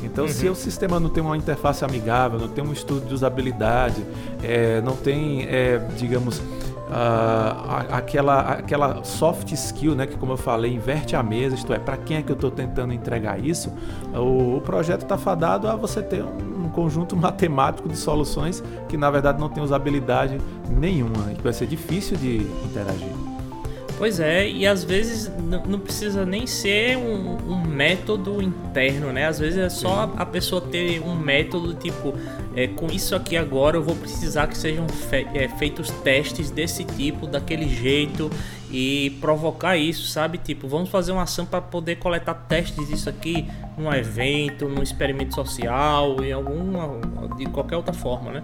Então, 0.04 0.26
uhum. 0.26 0.32
se 0.32 0.48
o 0.48 0.56
sistema 0.56 1.00
não 1.00 1.10
tem 1.10 1.24
uma 1.24 1.36
interface 1.36 1.84
amigável, 1.84 2.40
não 2.40 2.48
tem 2.48 2.64
um 2.64 2.72
estudo 2.72 3.06
de 3.08 3.14
usabilidade, 3.14 4.06
é, 4.44 4.80
não 4.82 4.96
tem, 4.96 5.44
é, 5.44 5.80
digamos, 5.98 6.42
uh, 6.88 7.94
aquela, 7.94 8.40
aquela 8.42 9.04
soft 9.04 9.52
skill, 9.52 9.96
né, 9.96 10.08
que 10.08 10.18
como 10.18 10.34
eu 10.34 10.38
falei, 10.38 10.74
inverte 10.74 11.16
a 11.16 11.24
mesa, 11.24 11.56
isto 11.56 11.74
é, 11.74 11.80
para 11.80 11.98
quem 11.98 12.18
é 12.18 12.22
que 12.22 12.32
eu 12.32 12.36
estou 12.36 12.52
tentando 12.52 12.94
entregar 12.94 13.40
isso, 13.40 13.72
o, 14.14 14.58
o 14.58 14.62
projeto 14.62 15.04
está 15.04 15.18
fadado 15.18 15.68
a 15.68 15.76
você 15.76 16.02
ter 16.02 16.24
um, 16.24 16.66
um, 16.66 16.70
conjunto 16.70 17.16
matemático 17.18 17.88
de 17.90 17.98
soluções 17.98 18.64
que 18.88 18.98
na 18.98 19.10
verdade 19.10 19.40
não 19.40 19.50
tem 19.50 19.64
usabilidade 19.64 20.38
nenhuma 20.70 21.32
e 21.32 21.36
que 21.36 21.44
vai 21.44 21.54
ser 21.54 21.68
difícil 21.68 22.18
de 22.18 22.38
interagir. 22.66 23.27
Pois 23.98 24.20
é, 24.20 24.48
e 24.48 24.68
às 24.68 24.84
vezes 24.84 25.32
não 25.68 25.80
precisa 25.80 26.24
nem 26.24 26.46
ser 26.46 26.96
um, 26.98 27.36
um, 27.52 27.68
método 27.68 28.40
interno, 28.44 29.12
né? 29.12 29.26
Às 29.26 29.40
vezes 29.40 29.58
é 29.58 29.70
só 29.70 30.14
a 30.16 30.26
pessoa 30.26 30.62
ter 30.62 31.02
um 31.02 31.16
método 31.16 31.74
tipo, 31.74 32.14
é, 32.56 32.68
com 32.68 32.86
isso 32.88 33.16
aqui 33.16 33.36
agora 33.36 33.76
eu 33.76 33.82
vou 33.82 33.96
precisar 33.96 34.46
que 34.46 34.56
sejam 34.56 34.88
fe 34.88 35.28
é, 35.34 35.48
feitos 35.48 35.90
testes 35.90 36.52
desse 36.52 36.84
tipo, 36.84 37.26
daquele 37.26 37.68
jeito 37.68 38.30
e 38.70 39.18
provocar 39.20 39.78
isso, 39.78 40.06
sabe? 40.08 40.38
Tipo, 40.38 40.68
vamos 40.68 40.90
fazer 40.90 41.12
uma 41.12 41.24
ação 41.24 41.46
para 41.46 41.62
poder 41.62 41.96
coletar 41.96 42.36
testes 42.36 42.88
disso 42.88 43.10
aqui 43.10 43.48
num 43.76 43.92
evento, 43.92 44.70
num 44.70 44.84
experimento 44.84 45.34
social, 45.34 46.24
em 46.24 46.32
alguma 46.32 47.00
de 47.36 47.46
qualquer 47.48 47.78
outra 47.78 47.94
forma, 47.94 48.32
né? 48.32 48.44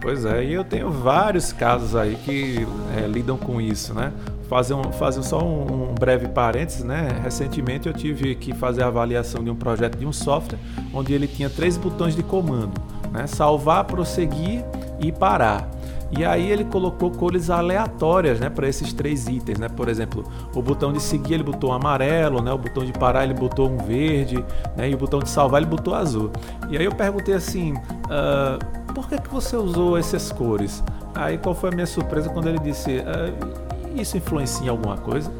Pois 0.00 0.24
é, 0.24 0.44
e 0.44 0.54
eu 0.54 0.64
tenho 0.64 0.90
vários 0.90 1.52
casos 1.52 1.94
aí 1.94 2.16
que 2.24 2.66
é, 2.96 3.06
lidam 3.06 3.36
com 3.36 3.60
isso, 3.60 3.94
né? 3.94 4.12
Fazer, 4.48 4.74
um, 4.74 4.90
fazer 4.92 5.22
só 5.22 5.40
um, 5.40 5.90
um, 5.90 5.94
breve 5.94 6.28
parênteses, 6.28 6.82
né? 6.82 7.20
Recentemente 7.22 7.86
eu 7.86 7.92
tive 7.92 8.34
que 8.34 8.54
fazer 8.54 8.82
a 8.82 8.86
avaliação 8.86 9.44
de 9.44 9.50
um 9.50 9.54
projeto 9.54 9.96
de 9.98 10.06
um 10.06 10.12
software 10.12 10.58
onde 10.92 11.12
ele 11.12 11.28
tinha 11.28 11.50
três 11.50 11.76
botões 11.76 12.16
de 12.16 12.22
comando, 12.22 12.72
né? 13.12 13.26
Salvar, 13.26 13.84
prosseguir 13.84 14.64
e 14.98 15.12
parar. 15.12 15.70
E 16.10 16.24
aí 16.24 16.50
ele 16.50 16.64
colocou 16.64 17.10
cores 17.10 17.50
aleatórias, 17.50 18.40
né, 18.40 18.48
para 18.48 18.66
esses 18.66 18.94
três 18.94 19.28
itens, 19.28 19.58
né? 19.58 19.68
Por 19.68 19.90
exemplo, 19.90 20.24
o 20.54 20.62
botão 20.62 20.90
de 20.90 21.02
seguir 21.02 21.34
ele 21.34 21.42
botou 21.42 21.68
um 21.68 21.74
amarelo, 21.74 22.40
né? 22.40 22.50
O 22.50 22.56
botão 22.56 22.82
de 22.82 22.92
parar 22.92 23.24
ele 23.24 23.34
botou 23.34 23.68
um 23.68 23.76
verde, 23.76 24.42
né? 24.74 24.88
E 24.88 24.94
o 24.94 24.96
botão 24.96 25.20
de 25.20 25.28
salvar 25.28 25.60
ele 25.60 25.70
botou 25.70 25.94
azul. 25.94 26.30
E 26.70 26.78
aí 26.78 26.84
eu 26.86 26.94
perguntei 26.94 27.34
assim, 27.34 27.74
uh, 27.74 28.92
por 28.94 29.06
que 29.06 29.20
que 29.20 29.28
você 29.28 29.54
usou 29.54 29.98
essas 29.98 30.32
cores? 30.32 30.82
Aí 31.14 31.36
qual 31.36 31.54
foi 31.54 31.68
a 31.68 31.72
minha 31.72 31.86
surpresa 31.86 32.30
quando 32.30 32.48
ele 32.48 32.58
disse, 32.58 33.00
uh, 33.00 33.67
isso 33.96 34.16
influencia 34.16 34.66
em 34.66 34.68
alguma 34.68 34.96
coisa? 34.98 35.32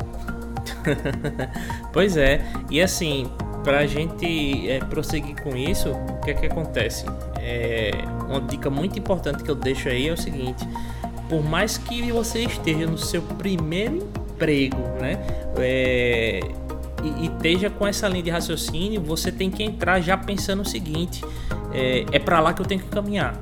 pois 1.92 2.16
é, 2.16 2.44
e 2.70 2.80
assim, 2.80 3.30
para 3.64 3.80
a 3.80 3.86
gente 3.86 4.68
é, 4.68 4.80
prosseguir 4.80 5.40
com 5.42 5.56
isso, 5.56 5.90
o 5.90 6.20
que 6.24 6.30
é 6.30 6.34
que 6.34 6.46
acontece? 6.46 7.04
É, 7.40 7.90
uma 8.28 8.40
dica 8.40 8.70
muito 8.70 8.98
importante 8.98 9.42
que 9.42 9.50
eu 9.50 9.54
deixo 9.54 9.88
aí 9.88 10.08
é 10.08 10.12
o 10.12 10.16
seguinte: 10.16 10.66
por 11.28 11.42
mais 11.44 11.78
que 11.78 12.10
você 12.12 12.40
esteja 12.40 12.86
no 12.86 12.98
seu 12.98 13.22
primeiro 13.22 14.08
emprego, 14.38 14.78
né? 15.00 15.18
É, 15.58 16.40
e, 17.02 17.26
esteja 17.26 17.68
com 17.68 17.86
essa 17.86 18.08
linha 18.08 18.22
de 18.22 18.30
raciocínio, 18.30 19.00
você 19.00 19.32
tem 19.32 19.50
que 19.50 19.62
entrar 19.62 20.00
já 20.00 20.16
pensando 20.16 20.62
o 20.62 20.64
seguinte: 20.64 21.24
é, 21.72 22.06
é 22.12 22.18
para 22.18 22.40
lá 22.40 22.52
que 22.52 22.62
eu 22.62 22.66
tenho 22.66 22.80
que 22.80 22.88
caminhar. 22.88 23.38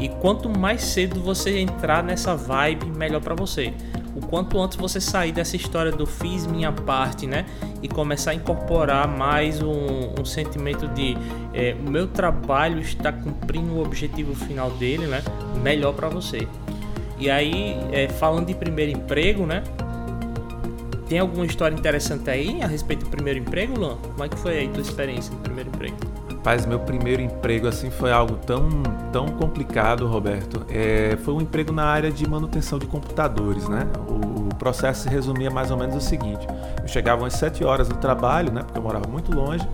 E 0.00 0.08
quanto 0.08 0.48
mais 0.48 0.82
cedo 0.82 1.20
você 1.20 1.60
entrar 1.60 2.02
nessa 2.02 2.34
vibe, 2.34 2.86
melhor 2.86 3.20
para 3.20 3.36
você 3.36 3.72
o 4.14 4.20
quanto 4.20 4.60
antes 4.60 4.76
você 4.76 5.00
sair 5.00 5.32
dessa 5.32 5.56
história 5.56 5.90
do 5.90 6.06
fiz 6.06 6.46
minha 6.46 6.72
parte, 6.72 7.26
né? 7.26 7.46
E 7.82 7.88
começar 7.88 8.32
a 8.32 8.34
incorporar 8.34 9.08
mais 9.08 9.62
um, 9.62 10.12
um 10.20 10.24
sentimento 10.24 10.86
de 10.88 11.16
é, 11.54 11.74
o 11.74 11.90
meu 11.90 12.06
trabalho 12.06 12.80
está 12.80 13.12
cumprindo 13.12 13.72
o 13.72 13.82
objetivo 13.82 14.34
final 14.34 14.70
dele, 14.72 15.06
né? 15.06 15.22
Melhor 15.62 15.94
para 15.94 16.08
você. 16.08 16.46
E 17.18 17.30
aí, 17.30 17.76
é, 17.92 18.08
falando 18.08 18.46
de 18.46 18.54
primeiro 18.54 18.92
emprego, 18.92 19.46
né? 19.46 19.62
Tem 21.08 21.18
alguma 21.18 21.44
história 21.44 21.74
interessante 21.74 22.30
aí 22.30 22.62
a 22.62 22.66
respeito 22.66 23.04
do 23.04 23.10
primeiro 23.10 23.38
emprego, 23.38 23.78
Luan? 23.78 23.96
Como 23.96 24.24
é 24.24 24.28
que 24.28 24.36
foi 24.36 24.58
aí 24.58 24.68
tua 24.68 24.82
experiência 24.82 25.32
no 25.32 25.40
primeiro 25.40 25.68
emprego? 25.68 26.21
Rapaz, 26.42 26.66
meu 26.66 26.80
primeiro 26.80 27.22
emprego 27.22 27.68
assim 27.68 27.88
foi 27.88 28.10
algo 28.10 28.34
tão, 28.34 28.68
tão 29.12 29.28
complicado, 29.28 30.08
Roberto. 30.08 30.66
É, 30.68 31.16
foi 31.22 31.34
um 31.34 31.40
emprego 31.40 31.72
na 31.72 31.84
área 31.84 32.10
de 32.10 32.28
manutenção 32.28 32.80
de 32.80 32.86
computadores, 32.86 33.68
né? 33.68 33.86
O, 34.08 34.48
o, 34.48 34.54
processo 34.56 35.04
se 35.04 35.08
resumia 35.08 35.52
mais 35.52 35.70
ou 35.70 35.76
menos 35.76 35.94
o 35.94 36.00
seguinte: 36.00 36.44
eu 36.80 36.88
chegava 36.88 37.28
às 37.28 37.34
7 37.34 37.62
horas 37.62 37.86
do 37.86 37.94
trabalho, 37.94 38.52
né? 38.52 38.62
Porque 38.64 38.76
eu 38.76 38.82
morava 38.82 39.08
muito 39.08 39.32
longe, 39.32 39.64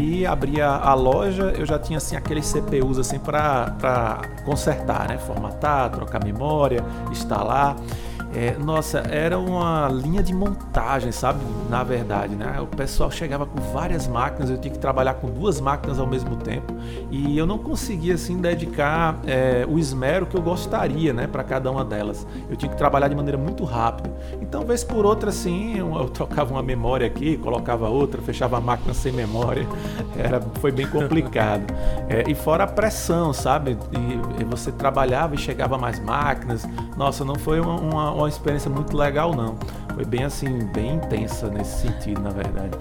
e 0.00 0.24
abria 0.24 0.66
a 0.66 0.94
loja, 0.94 1.52
eu 1.58 1.66
já 1.66 1.78
tinha 1.78 1.98
assim 1.98 2.16
aqueles 2.16 2.46
CPUs 2.46 2.98
assim 2.98 3.18
para 3.18 4.22
consertar, 4.46 5.06
né? 5.08 5.18
Formatar, 5.18 5.90
trocar 5.90 6.24
memória, 6.24 6.82
instalar. 7.10 7.76
É, 8.34 8.56
nossa, 8.58 8.98
era 8.98 9.38
uma 9.38 9.88
linha 9.88 10.22
de 10.22 10.34
montagem, 10.34 11.12
sabe? 11.12 11.40
Na 11.70 11.84
verdade, 11.84 12.34
né? 12.34 12.60
O 12.60 12.66
pessoal 12.66 13.10
chegava 13.10 13.46
com 13.46 13.60
várias 13.72 14.08
máquinas, 14.08 14.50
eu 14.50 14.58
tinha 14.58 14.72
que 14.72 14.78
trabalhar 14.78 15.14
com 15.14 15.28
duas 15.28 15.60
máquinas 15.60 16.00
ao 16.00 16.06
mesmo 16.06 16.36
tempo 16.36 16.74
e 17.10 17.38
eu 17.38 17.46
não 17.46 17.58
conseguia 17.58 18.14
assim 18.14 18.40
dedicar 18.40 19.18
é, 19.26 19.64
o 19.68 19.78
esmero 19.78 20.26
que 20.26 20.36
eu 20.36 20.42
gostaria, 20.42 21.12
né, 21.12 21.26
para 21.26 21.44
cada 21.44 21.70
uma 21.70 21.84
delas. 21.84 22.26
Eu 22.50 22.56
tinha 22.56 22.70
que 22.70 22.76
trabalhar 22.76 23.08
de 23.08 23.14
maneira 23.14 23.38
muito 23.38 23.64
rápida. 23.64 24.12
Então, 24.40 24.64
vez 24.64 24.82
por 24.82 25.06
outra, 25.06 25.30
assim, 25.30 25.78
eu, 25.78 25.94
eu 25.94 26.08
trocava 26.08 26.52
uma 26.52 26.62
memória 26.62 27.06
aqui, 27.06 27.36
colocava 27.36 27.88
outra, 27.88 28.20
fechava 28.20 28.58
a 28.58 28.60
máquina 28.60 28.92
sem 28.94 29.12
memória. 29.12 29.66
Era, 30.16 30.40
foi 30.60 30.72
bem 30.72 30.86
complicado. 30.86 31.64
É, 32.08 32.30
e 32.30 32.34
fora 32.34 32.64
a 32.64 32.66
pressão, 32.66 33.32
sabe? 33.32 33.78
E, 33.92 34.42
e, 34.42 34.44
você 34.44 34.70
trabalhava 34.70 35.34
e 35.34 35.38
chegava 35.38 35.78
mais 35.78 35.98
máquinas. 35.98 36.66
Nossa, 36.96 37.24
não 37.24 37.36
foi 37.36 37.60
uma, 37.60 37.74
uma, 37.80 38.12
uma 38.24 38.28
experiência 38.28 38.70
muito 38.70 38.96
legal, 38.96 39.34
não. 39.34 39.56
Foi 39.94 40.04
bem 40.04 40.24
assim, 40.24 40.64
bem 40.72 40.94
intensa 40.94 41.48
nesse 41.48 41.82
sentido, 41.82 42.20
na 42.20 42.30
verdade. 42.30 42.76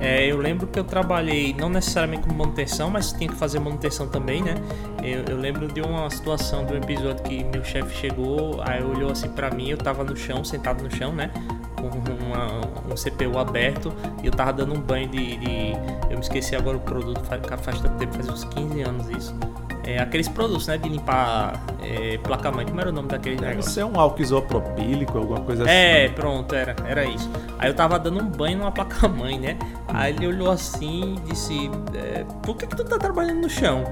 É, 0.00 0.26
eu 0.26 0.36
lembro 0.36 0.66
que 0.66 0.78
eu 0.78 0.84
trabalhei 0.84 1.54
não 1.58 1.68
necessariamente 1.68 2.26
com 2.26 2.34
manutenção, 2.34 2.90
mas 2.90 3.12
tinha 3.12 3.28
que 3.28 3.36
fazer 3.36 3.58
manutenção 3.58 4.06
também, 4.06 4.42
né? 4.42 4.54
Eu, 5.02 5.24
eu 5.24 5.36
lembro 5.36 5.66
de 5.66 5.80
uma 5.80 6.10
situação, 6.10 6.66
de 6.66 6.74
um 6.74 6.76
episódio 6.76 7.22
que 7.24 7.42
meu 7.44 7.64
chefe 7.64 7.96
chegou, 7.96 8.60
aí 8.62 8.82
olhou 8.82 9.10
assim 9.10 9.28
para 9.28 9.50
mim, 9.50 9.70
eu 9.70 9.78
tava 9.78 10.04
no 10.04 10.16
chão, 10.16 10.44
sentado 10.44 10.82
no 10.82 10.94
chão, 10.94 11.12
né? 11.12 11.30
Com 11.76 11.88
uma, 11.88 12.92
um 12.92 12.94
CPU 12.94 13.38
aberto 13.38 13.92
e 14.22 14.26
eu 14.26 14.32
tava 14.32 14.52
dando 14.52 14.74
um 14.74 14.80
banho 14.80 15.08
de, 15.08 15.36
de, 15.36 15.72
Eu 16.10 16.16
me 16.16 16.20
esqueci 16.20 16.54
agora 16.54 16.76
o 16.76 16.80
produto, 16.80 17.20
faz, 17.24 17.40
faz 17.62 17.80
tanto 17.80 17.96
tempo, 17.96 18.14
faz 18.14 18.28
uns 18.28 18.44
15 18.44 18.82
anos 18.82 19.08
isso 19.08 19.63
é, 19.86 19.98
aqueles 19.98 20.28
produtos, 20.28 20.66
né? 20.66 20.78
De 20.78 20.88
limpar 20.88 21.62
é, 21.82 22.18
placa-mãe. 22.18 22.66
Como 22.66 22.80
era 22.80 22.90
o 22.90 22.92
nome 22.92 23.08
daquele 23.08 23.36
Deve 23.36 23.48
negócio? 23.50 23.70
ser 23.70 23.84
um 23.84 23.98
álcool 23.98 24.22
isopropílico, 24.22 25.18
alguma 25.18 25.40
coisa 25.40 25.64
é, 25.64 25.64
assim. 25.64 26.12
É, 26.12 26.14
pronto, 26.14 26.54
era, 26.54 26.74
era 26.86 27.04
isso. 27.04 27.30
Aí 27.58 27.68
eu 27.68 27.74
tava 27.74 27.98
dando 27.98 28.22
um 28.22 28.26
banho 28.26 28.58
numa 28.58 28.72
placa-mãe, 28.72 29.38
né? 29.40 29.58
Aí 29.88 30.14
ele 30.14 30.26
olhou 30.28 30.50
assim 30.50 31.16
e 31.16 31.30
disse: 31.30 31.70
é, 31.94 32.24
Por 32.42 32.56
que, 32.56 32.66
que 32.66 32.76
tu 32.76 32.84
tá 32.84 32.98
trabalhando 32.98 33.42
no 33.42 33.50
chão? 33.50 33.84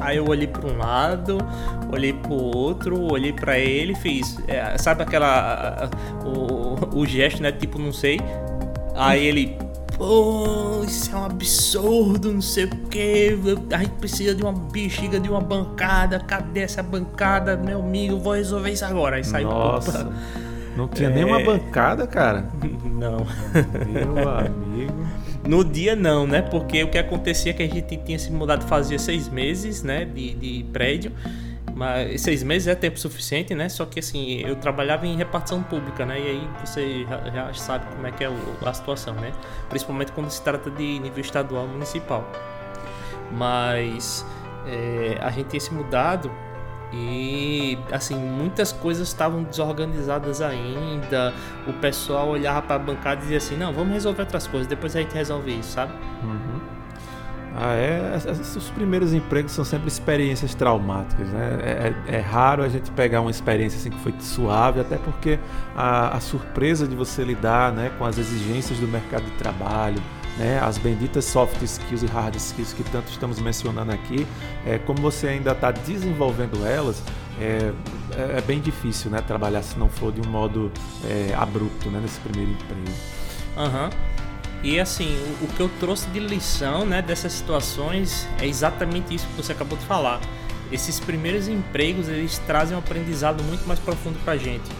Aí 0.00 0.16
eu 0.16 0.26
olhei 0.28 0.46
para 0.46 0.66
um 0.66 0.76
lado, 0.76 1.38
olhei 1.92 2.12
pro 2.12 2.34
outro, 2.34 3.00
olhei 3.00 3.32
para 3.32 3.58
ele 3.58 3.92
e 3.92 3.96
fiz. 3.96 4.38
É, 4.46 4.76
sabe 4.78 5.02
aquela. 5.02 5.88
O, 6.24 7.00
o 7.00 7.06
gesto, 7.06 7.42
né? 7.42 7.50
Tipo, 7.50 7.78
não 7.78 7.92
sei. 7.92 8.20
Aí 8.94 9.24
ele 9.26 9.69
pô, 10.00 10.82
isso 10.82 11.14
é 11.14 11.18
um 11.18 11.26
absurdo, 11.26 12.32
não 12.32 12.40
sei 12.40 12.64
o 12.64 12.70
que, 12.88 13.36
a 13.70 13.78
gente 13.80 13.92
precisa 14.00 14.34
de 14.34 14.42
uma 14.42 14.52
bexiga, 14.52 15.20
de 15.20 15.28
uma 15.28 15.42
bancada, 15.42 16.18
cadê 16.18 16.60
essa 16.60 16.82
bancada, 16.82 17.54
meu 17.54 17.80
amigo, 17.80 18.18
vou 18.18 18.32
resolver 18.32 18.70
isso 18.70 18.84
agora. 18.86 19.16
Aí 19.16 19.24
saiu 19.24 19.50
Nossa, 19.50 20.10
não 20.74 20.88
tinha 20.88 21.10
é... 21.10 21.12
nenhuma 21.12 21.40
bancada, 21.40 22.06
cara? 22.06 22.48
Não. 23.00 23.26
Meu 23.88 24.28
amigo. 24.28 25.06
No 25.46 25.64
dia 25.64 25.96
não, 25.96 26.26
né? 26.26 26.42
Porque 26.42 26.84
o 26.84 26.90
que 26.90 26.98
acontecia 26.98 27.50
é 27.50 27.54
que 27.54 27.62
a 27.62 27.68
gente 27.68 27.96
tinha 27.96 28.18
se 28.18 28.30
mudado 28.30 28.66
fazia 28.66 28.98
seis 28.98 29.26
meses, 29.26 29.82
né? 29.82 30.04
De, 30.04 30.34
de 30.34 30.64
prédio. 30.70 31.12
Mas 31.80 32.20
seis 32.20 32.42
meses 32.42 32.68
é 32.68 32.74
tempo 32.74 33.00
suficiente, 33.00 33.54
né? 33.54 33.70
Só 33.70 33.86
que 33.86 34.00
assim, 34.00 34.42
eu 34.42 34.54
trabalhava 34.54 35.06
em 35.06 35.16
repartição 35.16 35.62
pública, 35.62 36.04
né? 36.04 36.20
E 36.20 36.26
aí 36.26 36.48
você 36.62 37.06
já, 37.08 37.30
já 37.30 37.54
sabe 37.54 37.86
como 37.94 38.06
é 38.06 38.12
que 38.12 38.22
é 38.22 38.30
a 38.66 38.72
situação, 38.74 39.14
né? 39.14 39.32
Principalmente 39.70 40.12
quando 40.12 40.28
se 40.28 40.42
trata 40.42 40.70
de 40.70 40.98
nível 40.98 41.22
estadual 41.22 41.66
municipal. 41.66 42.30
Mas 43.32 44.26
é, 44.66 45.16
a 45.22 45.30
gente 45.30 45.48
tinha 45.48 45.60
se 45.60 45.72
mudado 45.72 46.30
e 46.92 47.78
assim, 47.90 48.14
muitas 48.14 48.72
coisas 48.72 49.08
estavam 49.08 49.42
desorganizadas 49.44 50.42
ainda. 50.42 51.32
O 51.66 51.72
pessoal 51.72 52.28
olhava 52.28 52.60
para 52.60 52.76
a 52.76 52.78
bancada 52.78 53.20
e 53.20 53.22
dizia 53.22 53.38
assim: 53.38 53.56
"Não, 53.56 53.72
vamos 53.72 53.94
resolver 53.94 54.20
outras 54.20 54.46
coisas, 54.46 54.66
depois 54.66 54.94
a 54.94 55.00
gente 55.00 55.14
resolve 55.14 55.58
isso", 55.58 55.70
sabe? 55.70 55.94
Uhum. 56.22 56.49
Ah, 57.62 57.74
é. 57.74 58.16
Os 58.56 58.70
primeiros 58.70 59.12
empregos 59.12 59.52
são 59.52 59.66
sempre 59.66 59.88
experiências 59.88 60.54
traumáticas, 60.54 61.28
né? 61.28 61.58
É, 61.62 62.12
é, 62.12 62.16
é, 62.16 62.20
raro 62.20 62.62
a 62.62 62.68
gente 62.70 62.90
pegar 62.92 63.20
uma 63.20 63.30
experiência 63.30 63.78
assim 63.78 63.90
que 63.90 63.98
foi 63.98 64.14
suave, 64.18 64.80
até 64.80 64.96
porque 64.96 65.38
a, 65.76 66.16
a 66.16 66.20
surpresa 66.20 66.88
de 66.88 66.96
você 66.96 67.22
lidar, 67.22 67.70
né, 67.70 67.92
com 67.98 68.06
as 68.06 68.16
exigências 68.16 68.78
do 68.78 68.88
mercado 68.88 69.24
de 69.24 69.32
trabalho, 69.32 70.00
né, 70.38 70.58
as 70.58 70.78
benditas 70.78 71.26
soft 71.26 71.60
skills 71.60 72.02
e 72.02 72.06
hard 72.06 72.34
skills 72.36 72.72
que 72.72 72.82
tanto 72.84 73.10
estamos 73.10 73.38
mencionando 73.38 73.92
aqui, 73.92 74.26
é, 74.64 74.78
como 74.78 75.02
você 75.02 75.28
ainda 75.28 75.52
está 75.52 75.70
desenvolvendo 75.70 76.66
elas, 76.66 77.02
é, 77.38 77.72
é, 78.16 78.38
é, 78.38 78.40
bem 78.40 78.60
difícil 78.60 79.10
né, 79.10 79.20
trabalhar 79.20 79.62
se 79.62 79.78
não 79.78 79.90
for 79.90 80.10
de 80.10 80.26
um 80.26 80.30
modo 80.30 80.72
é, 81.04 81.34
abrupto 81.34 81.90
né, 81.90 82.00
nesse 82.00 82.18
primeiro 82.20 82.52
emprego. 82.52 82.90
Uhum. 83.56 84.09
E 84.62 84.78
assim, 84.78 85.16
o, 85.40 85.44
o, 85.44 85.48
que 85.48 85.60
eu 85.60 85.70
trouxe 85.80 86.08
de 86.10 86.20
lição 86.20 86.84
né, 86.84 87.00
dessas 87.00 87.32
situações 87.32 88.28
é 88.38 88.46
exatamente 88.46 89.14
isso 89.14 89.26
que 89.28 89.34
você 89.34 89.52
acabou 89.52 89.78
de 89.78 89.84
falar. 89.86 90.20
Esses 90.70 91.00
primeiros 91.00 91.48
empregos 91.48 92.08
eles 92.08 92.38
trazem 92.38 92.76
um 92.76 92.80
aprendizado 92.80 93.42
muito 93.42 93.66
mais 93.66 93.80
profundo 93.80 94.18
para 94.22 94.34
a 94.34 94.36
gente. 94.36 94.70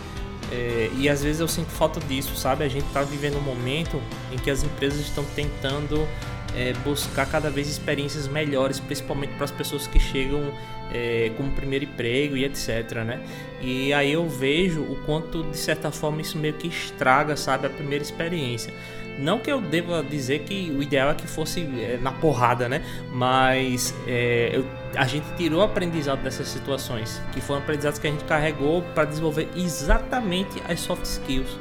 É, 0.52 0.90
e 0.96 1.08
às 1.08 1.22
vezes 1.22 1.40
eu 1.40 1.48
sinto 1.48 1.70
falta 1.70 2.00
disso, 2.00 2.36
sabe? 2.36 2.64
A 2.64 2.68
gente 2.68 2.86
está 2.86 3.02
vivendo 3.02 3.38
um 3.38 3.42
momento 3.42 4.00
em 4.32 4.36
que 4.36 4.50
as 4.50 4.62
empresas 4.62 5.00
estão 5.00 5.24
tentando 5.34 6.06
é, 6.54 6.72
buscar 6.84 7.26
cada 7.26 7.50
vez 7.50 7.68
experiências 7.68 8.26
melhores, 8.26 8.80
principalmente 8.80 9.34
para 9.34 9.44
as 9.44 9.50
pessoas 9.50 9.86
que 9.86 9.98
chegam 9.98 10.52
é, 10.92 11.30
como 11.36 11.50
primeiro 11.52 11.84
emprego 11.84 12.36
e 12.36 12.44
etc, 12.44 13.04
né? 13.04 13.20
E 13.60 13.92
aí 13.92 14.12
eu 14.12 14.28
vejo 14.28 14.82
o 14.82 14.96
quanto 15.06 15.44
de 15.44 15.56
certa 15.56 15.90
forma 15.90 16.20
isso 16.20 16.36
meio 16.36 16.54
que 16.54 16.66
estraga, 16.66 17.36
sabe, 17.36 17.66
a 17.66 17.70
primeira 17.70 18.02
experiência. 18.02 18.74
Não 19.20 19.38
que 19.38 19.52
eu 19.52 19.60
deva 19.60 20.02
dizer 20.02 20.40
que 20.40 20.74
o 20.76 20.82
ideal 20.82 21.10
é 21.10 21.14
que 21.14 21.26
fosse 21.26 21.60
é, 21.60 21.98
na 22.00 22.10
porrada, 22.10 22.68
né? 22.68 22.82
Mas 23.12 23.94
é, 24.06 24.50
eu, 24.54 24.64
a 24.96 25.04
gente 25.04 25.26
tirou 25.36 25.62
aprendizado 25.62 26.22
dessas 26.22 26.48
situações, 26.48 27.20
que 27.32 27.40
foram 27.40 27.60
aprendizados 27.60 27.98
que 27.98 28.06
a 28.06 28.10
gente 28.10 28.24
carregou 28.24 28.82
para 28.94 29.04
desenvolver 29.04 29.48
exatamente 29.54 30.62
as 30.68 30.80
soft 30.80 31.04
skills. 31.04 31.58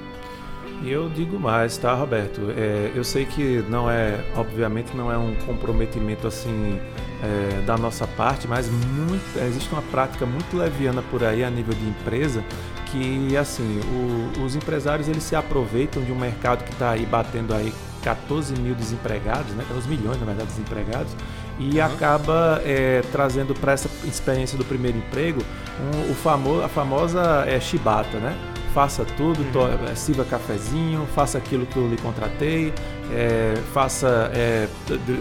E 0.82 0.89
eu 0.89 1.10
digo 1.10 1.38
mais, 1.38 1.78
tá, 1.78 1.94
Roberto? 1.94 2.54
É, 2.56 2.92
eu 2.96 3.04
sei 3.04 3.25
que 3.25 3.63
não 3.70 3.92
é, 3.92 4.24
obviamente, 4.36 4.96
não 4.96 5.12
é 5.12 5.18
um 5.18 5.36
comprometimento 5.46 6.25
assim 6.25 6.80
é, 7.22 7.62
da 7.66 7.78
nossa 7.78 8.08
parte, 8.08 8.48
mas 8.48 8.70
muito, 8.70 9.39
existe 9.39 9.70
uma 9.74 9.82
prática 9.82 10.25
muito 10.25 10.56
leviana 10.56 11.01
por 11.12 11.22
aí 11.22 11.44
a 11.44 11.50
nível 11.50 11.74
de 11.74 11.86
empresa 11.86 12.42
que 12.91 13.36
assim 13.38 13.79
o, 13.79 14.43
os 14.43 14.55
empresários 14.55 15.08
eles 15.08 15.24
se 15.24 15.36
aproveitam 15.36 16.03
de 16.03 16.12
um 16.12 16.15
mercado 16.15 16.63
que 16.63 16.72
está 16.72 16.91
aí 16.91 17.05
batendo 17.05 17.53
aí 17.53 17.74
14 18.03 18.53
mil 18.55 18.74
desempregados, 18.75 19.51
né, 19.53 19.63
14 19.67 19.88
milhões 19.88 20.19
na 20.19 20.25
verdade 20.25 20.50
desempregados 20.50 21.13
e 21.60 21.77
uhum. 21.77 21.86
acaba 21.86 22.62
é, 22.65 23.01
trazendo 23.12 23.53
para 23.53 23.74
essa 23.74 23.89
experiência 24.05 24.58
do 24.58 24.63
primeiro 24.63 24.98
emprego 24.98 25.41
um, 25.79 26.12
o 26.12 26.15
famo, 26.15 26.62
a 26.62 26.69
famosa 26.69 27.43
é, 27.48 27.60
chibata, 27.60 28.17
né? 28.17 28.38
Faça 28.74 29.03
tudo, 29.17 29.41
uhum. 29.41 29.51
to, 29.51 29.91
é, 29.91 29.96
sirva 29.96 30.24
cafezinho, 30.24 31.05
faça 31.13 31.38
aquilo 31.38 31.65
que 31.65 31.75
eu 31.75 31.89
lhe 31.89 31.98
contratei, 31.98 32.74
é, 33.12 33.55
faça 33.74 34.31
é, 34.34 34.67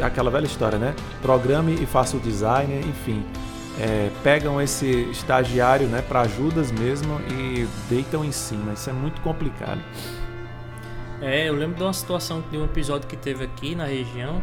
aquela 0.03 0.31
velha 0.31 0.47
história, 0.47 0.79
né? 0.79 0.95
Programe 1.23 1.75
e 1.81 1.87
faça 1.87 2.17
o 2.17 2.21
design, 2.21 2.79
enfim 2.81 3.25
é, 3.79 4.11
pegam 4.23 4.61
esse 4.61 4.87
estagiário 5.11 5.87
né, 5.87 6.03
para 6.03 6.23
ajudas 6.23 6.73
mesmo 6.73 7.21
e 7.31 7.67
deitam 7.89 8.25
em 8.25 8.33
cima. 8.33 8.73
Isso 8.73 8.91
é 8.91 8.93
muito 8.93 9.21
complicado. 9.21 9.81
É, 11.21 11.49
eu 11.49 11.55
lembro 11.55 11.77
de 11.77 11.83
uma 11.83 11.93
situação, 11.93 12.43
de 12.51 12.57
um 12.57 12.65
episódio 12.65 13.09
que 13.09 13.17
teve 13.17 13.45
aqui 13.45 13.75
na 13.75 13.85
região, 13.85 14.43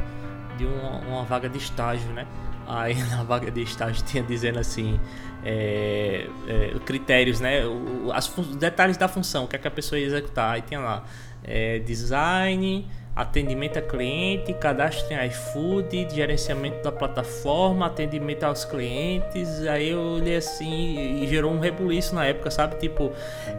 de 0.58 0.66
uma, 0.66 1.00
uma 1.00 1.24
vaga 1.24 1.50
de 1.50 1.58
estágio, 1.58 2.12
né? 2.12 2.26
Aí 2.68 2.96
na 3.12 3.24
vaga 3.24 3.52
de 3.52 3.62
estágio 3.62 4.04
tinha 4.06 4.24
dizendo 4.24 4.60
assim, 4.60 5.00
é, 5.44 6.28
é, 6.48 6.80
critérios, 6.86 7.40
né? 7.40 7.66
O, 7.66 8.12
as, 8.14 8.36
os 8.38 8.56
detalhes 8.56 8.98
da 8.98 9.08
função, 9.08 9.46
o 9.46 9.48
que, 9.48 9.56
é 9.56 9.60
que 9.60 9.68
a 9.68 9.72
pessoa 9.72 10.00
ia 10.00 10.06
executar. 10.06 10.56
Aí 10.56 10.62
tinha 10.62 10.80
lá 10.80 11.04
é, 11.44 11.80
design, 11.80 12.88
atendimento 13.16 13.78
a 13.80 13.82
cliente, 13.82 14.54
cadastro 14.54 15.14
em 15.14 15.28
iFood, 15.28 16.08
gerenciamento 16.12 16.84
da 16.84 16.92
plataforma, 16.92 17.86
atendimento 17.86 18.44
aos 18.44 18.66
clientes. 18.66 19.66
Aí 19.68 19.92
eu 19.92 20.00
olhei 20.00 20.36
assim 20.36 21.22
e 21.24 21.28
gerou 21.28 21.52
um 21.52 21.60
rebuliço 21.60 22.14
na 22.14 22.26
época, 22.26 22.52
sabe? 22.52 22.76
Tipo, 22.76 23.14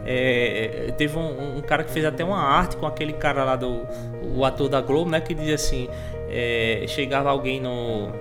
é, 0.05 0.93
teve 0.97 1.17
um, 1.17 1.57
um, 1.57 1.61
cara 1.61 1.83
que 1.83 1.91
fez 1.91 2.05
até 2.05 2.23
uma 2.23 2.39
arte 2.39 2.77
com 2.77 2.85
aquele 2.85 3.13
cara 3.13 3.43
lá 3.43 3.55
do 3.55 3.87
o 4.35 4.45
ator 4.45 4.69
da 4.69 4.79
Globo, 4.79 5.09
né? 5.09 5.19
Que 5.19 5.33
dizia 5.33 5.55
assim: 5.55 5.89
é, 6.29 6.85
chegava 6.87 7.29
alguém 7.29 7.59
no 7.59 8.11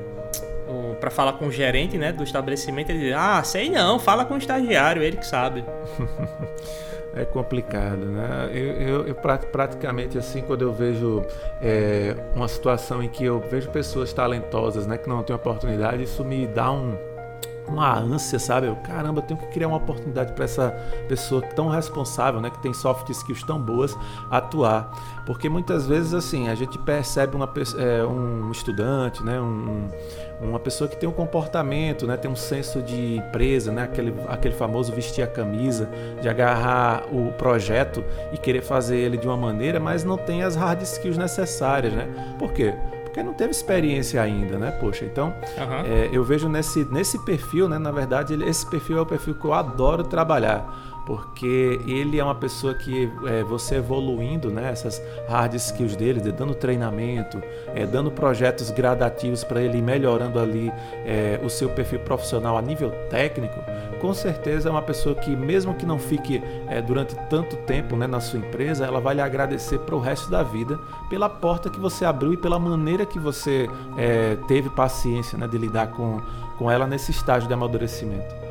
para 0.96 1.10
falar 1.10 1.34
com 1.34 1.46
o 1.46 1.52
gerente 1.52 1.96
né, 1.96 2.12
do 2.12 2.24
estabelecimento, 2.24 2.90
ele 2.90 3.00
dizia, 3.00 3.18
ah, 3.18 3.44
sei 3.44 3.70
não, 3.70 3.98
fala 3.98 4.24
com 4.24 4.34
o 4.34 4.38
estagiário, 4.38 5.02
ele 5.02 5.16
que 5.16 5.26
sabe. 5.26 5.64
é 7.16 7.24
complicado, 7.24 8.04
né? 8.04 8.50
Eu, 8.52 8.64
eu, 8.74 9.06
eu, 9.08 9.14
praticamente 9.50 10.18
assim, 10.18 10.42
quando 10.42 10.62
eu 10.62 10.72
vejo 10.72 11.24
é, 11.62 12.14
uma 12.34 12.46
situação 12.46 13.02
em 13.02 13.08
que 13.08 13.24
eu 13.24 13.40
vejo 13.40 13.70
pessoas 13.70 14.12
talentosas, 14.12 14.86
né, 14.86 14.98
que 14.98 15.08
não 15.08 15.22
têm 15.22 15.34
oportunidade, 15.34 16.02
isso 16.02 16.22
me 16.24 16.46
dá 16.46 16.70
um 16.70 16.96
uma 17.68 17.98
ânsia, 17.98 18.38
sabe? 18.38 18.66
Eu, 18.66 18.76
caramba, 18.76 19.20
eu 19.20 19.22
tenho 19.22 19.38
que 19.38 19.46
criar 19.46 19.68
uma 19.68 19.76
oportunidade 19.76 20.32
para 20.32 20.44
essa 20.44 20.70
pessoa 21.08 21.42
tão 21.42 21.68
responsável, 21.68 22.40
né, 22.40 22.50
que 22.50 22.58
tem 22.58 22.72
soft 22.72 23.08
skills 23.10 23.42
tão 23.42 23.60
boas, 23.60 23.96
atuar. 24.30 24.90
Porque 25.24 25.48
muitas 25.48 25.86
vezes, 25.86 26.14
assim, 26.14 26.48
a 26.48 26.54
gente 26.54 26.78
percebe 26.78 27.36
uma, 27.36 27.52
é, 27.78 28.04
um 28.04 28.50
estudante, 28.50 29.22
né, 29.24 29.40
um, 29.40 29.88
uma 30.40 30.58
pessoa 30.58 30.88
que 30.88 30.96
tem 30.96 31.08
um 31.08 31.12
comportamento, 31.12 32.06
né, 32.06 32.16
tem 32.16 32.30
um 32.30 32.36
senso 32.36 32.82
de 32.82 33.16
empresa, 33.16 33.72
né, 33.72 33.82
aquele, 33.82 34.14
aquele 34.28 34.54
famoso 34.54 34.92
vestir 34.92 35.22
a 35.22 35.26
camisa, 35.26 35.88
de 36.20 36.28
agarrar 36.28 37.04
o 37.12 37.32
projeto 37.32 38.04
e 38.32 38.38
querer 38.38 38.62
fazer 38.62 38.96
ele 38.96 39.16
de 39.16 39.26
uma 39.26 39.36
maneira, 39.36 39.80
mas 39.80 40.04
não 40.04 40.16
tem 40.16 40.42
as 40.42 40.54
hard 40.54 40.82
skills 40.82 41.18
necessárias, 41.18 41.92
né? 41.92 42.08
Por 42.38 42.52
quê? 42.52 42.74
Porque 43.16 43.22
não 43.22 43.32
teve 43.32 43.50
experiência 43.50 44.20
ainda, 44.20 44.58
né? 44.58 44.70
Poxa, 44.72 45.06
então 45.06 45.28
uhum. 45.56 45.86
é, 45.86 46.10
eu 46.12 46.22
vejo 46.22 46.50
nesse, 46.50 46.84
nesse 46.84 47.18
perfil, 47.24 47.66
né? 47.66 47.78
Na 47.78 47.90
verdade, 47.90 48.34
esse 48.44 48.66
perfil 48.66 48.98
é 48.98 49.00
o 49.00 49.06
perfil 49.06 49.34
que 49.34 49.44
eu 49.46 49.54
adoro 49.54 50.04
trabalhar 50.04 50.86
porque 51.06 51.80
ele 51.86 52.18
é 52.18 52.24
uma 52.24 52.34
pessoa 52.34 52.74
que 52.74 53.08
é, 53.26 53.44
você 53.44 53.76
evoluindo 53.76 54.50
né, 54.50 54.70
essas 54.72 55.00
hard 55.28 55.54
skills 55.54 55.94
dele, 55.94 56.20
dando 56.32 56.52
treinamento, 56.52 57.40
é, 57.72 57.86
dando 57.86 58.10
projetos 58.10 58.72
gradativos 58.72 59.44
para 59.44 59.62
ele 59.62 59.80
melhorando 59.80 60.40
ali 60.40 60.72
é, 61.06 61.40
o 61.44 61.48
seu 61.48 61.68
perfil 61.68 62.00
profissional 62.00 62.58
a 62.58 62.60
nível 62.60 62.90
técnico, 63.08 63.54
com 64.00 64.14
certeza 64.14 64.68
é 64.68 64.72
uma 64.72 64.82
pessoa 64.82 65.14
que, 65.14 65.34
mesmo 65.34 65.74
que 65.74 65.86
não 65.86 65.98
fique 65.98 66.42
é, 66.68 66.80
durante 66.80 67.14
tanto 67.28 67.56
tempo 67.58 67.96
né, 67.96 68.06
na 68.06 68.20
sua 68.20 68.38
empresa, 68.38 68.86
ela 68.86 69.00
vai 69.00 69.14
lhe 69.14 69.20
agradecer 69.20 69.78
para 69.80 69.94
o 69.94 70.00
resto 70.00 70.30
da 70.30 70.42
vida 70.42 70.78
pela 71.08 71.28
porta 71.28 71.68
que 71.68 71.80
você 71.80 72.04
abriu 72.04 72.32
e 72.32 72.36
pela 72.36 72.58
maneira 72.58 73.04
que 73.04 73.18
você 73.18 73.68
é, 73.96 74.36
teve 74.48 74.70
paciência 74.70 75.36
né, 75.36 75.46
de 75.46 75.58
lidar 75.58 75.88
com, 75.88 76.20
com 76.58 76.70
ela 76.70 76.86
nesse 76.86 77.10
estágio 77.10 77.48
de 77.48 77.54
amadurecimento. 77.54 78.45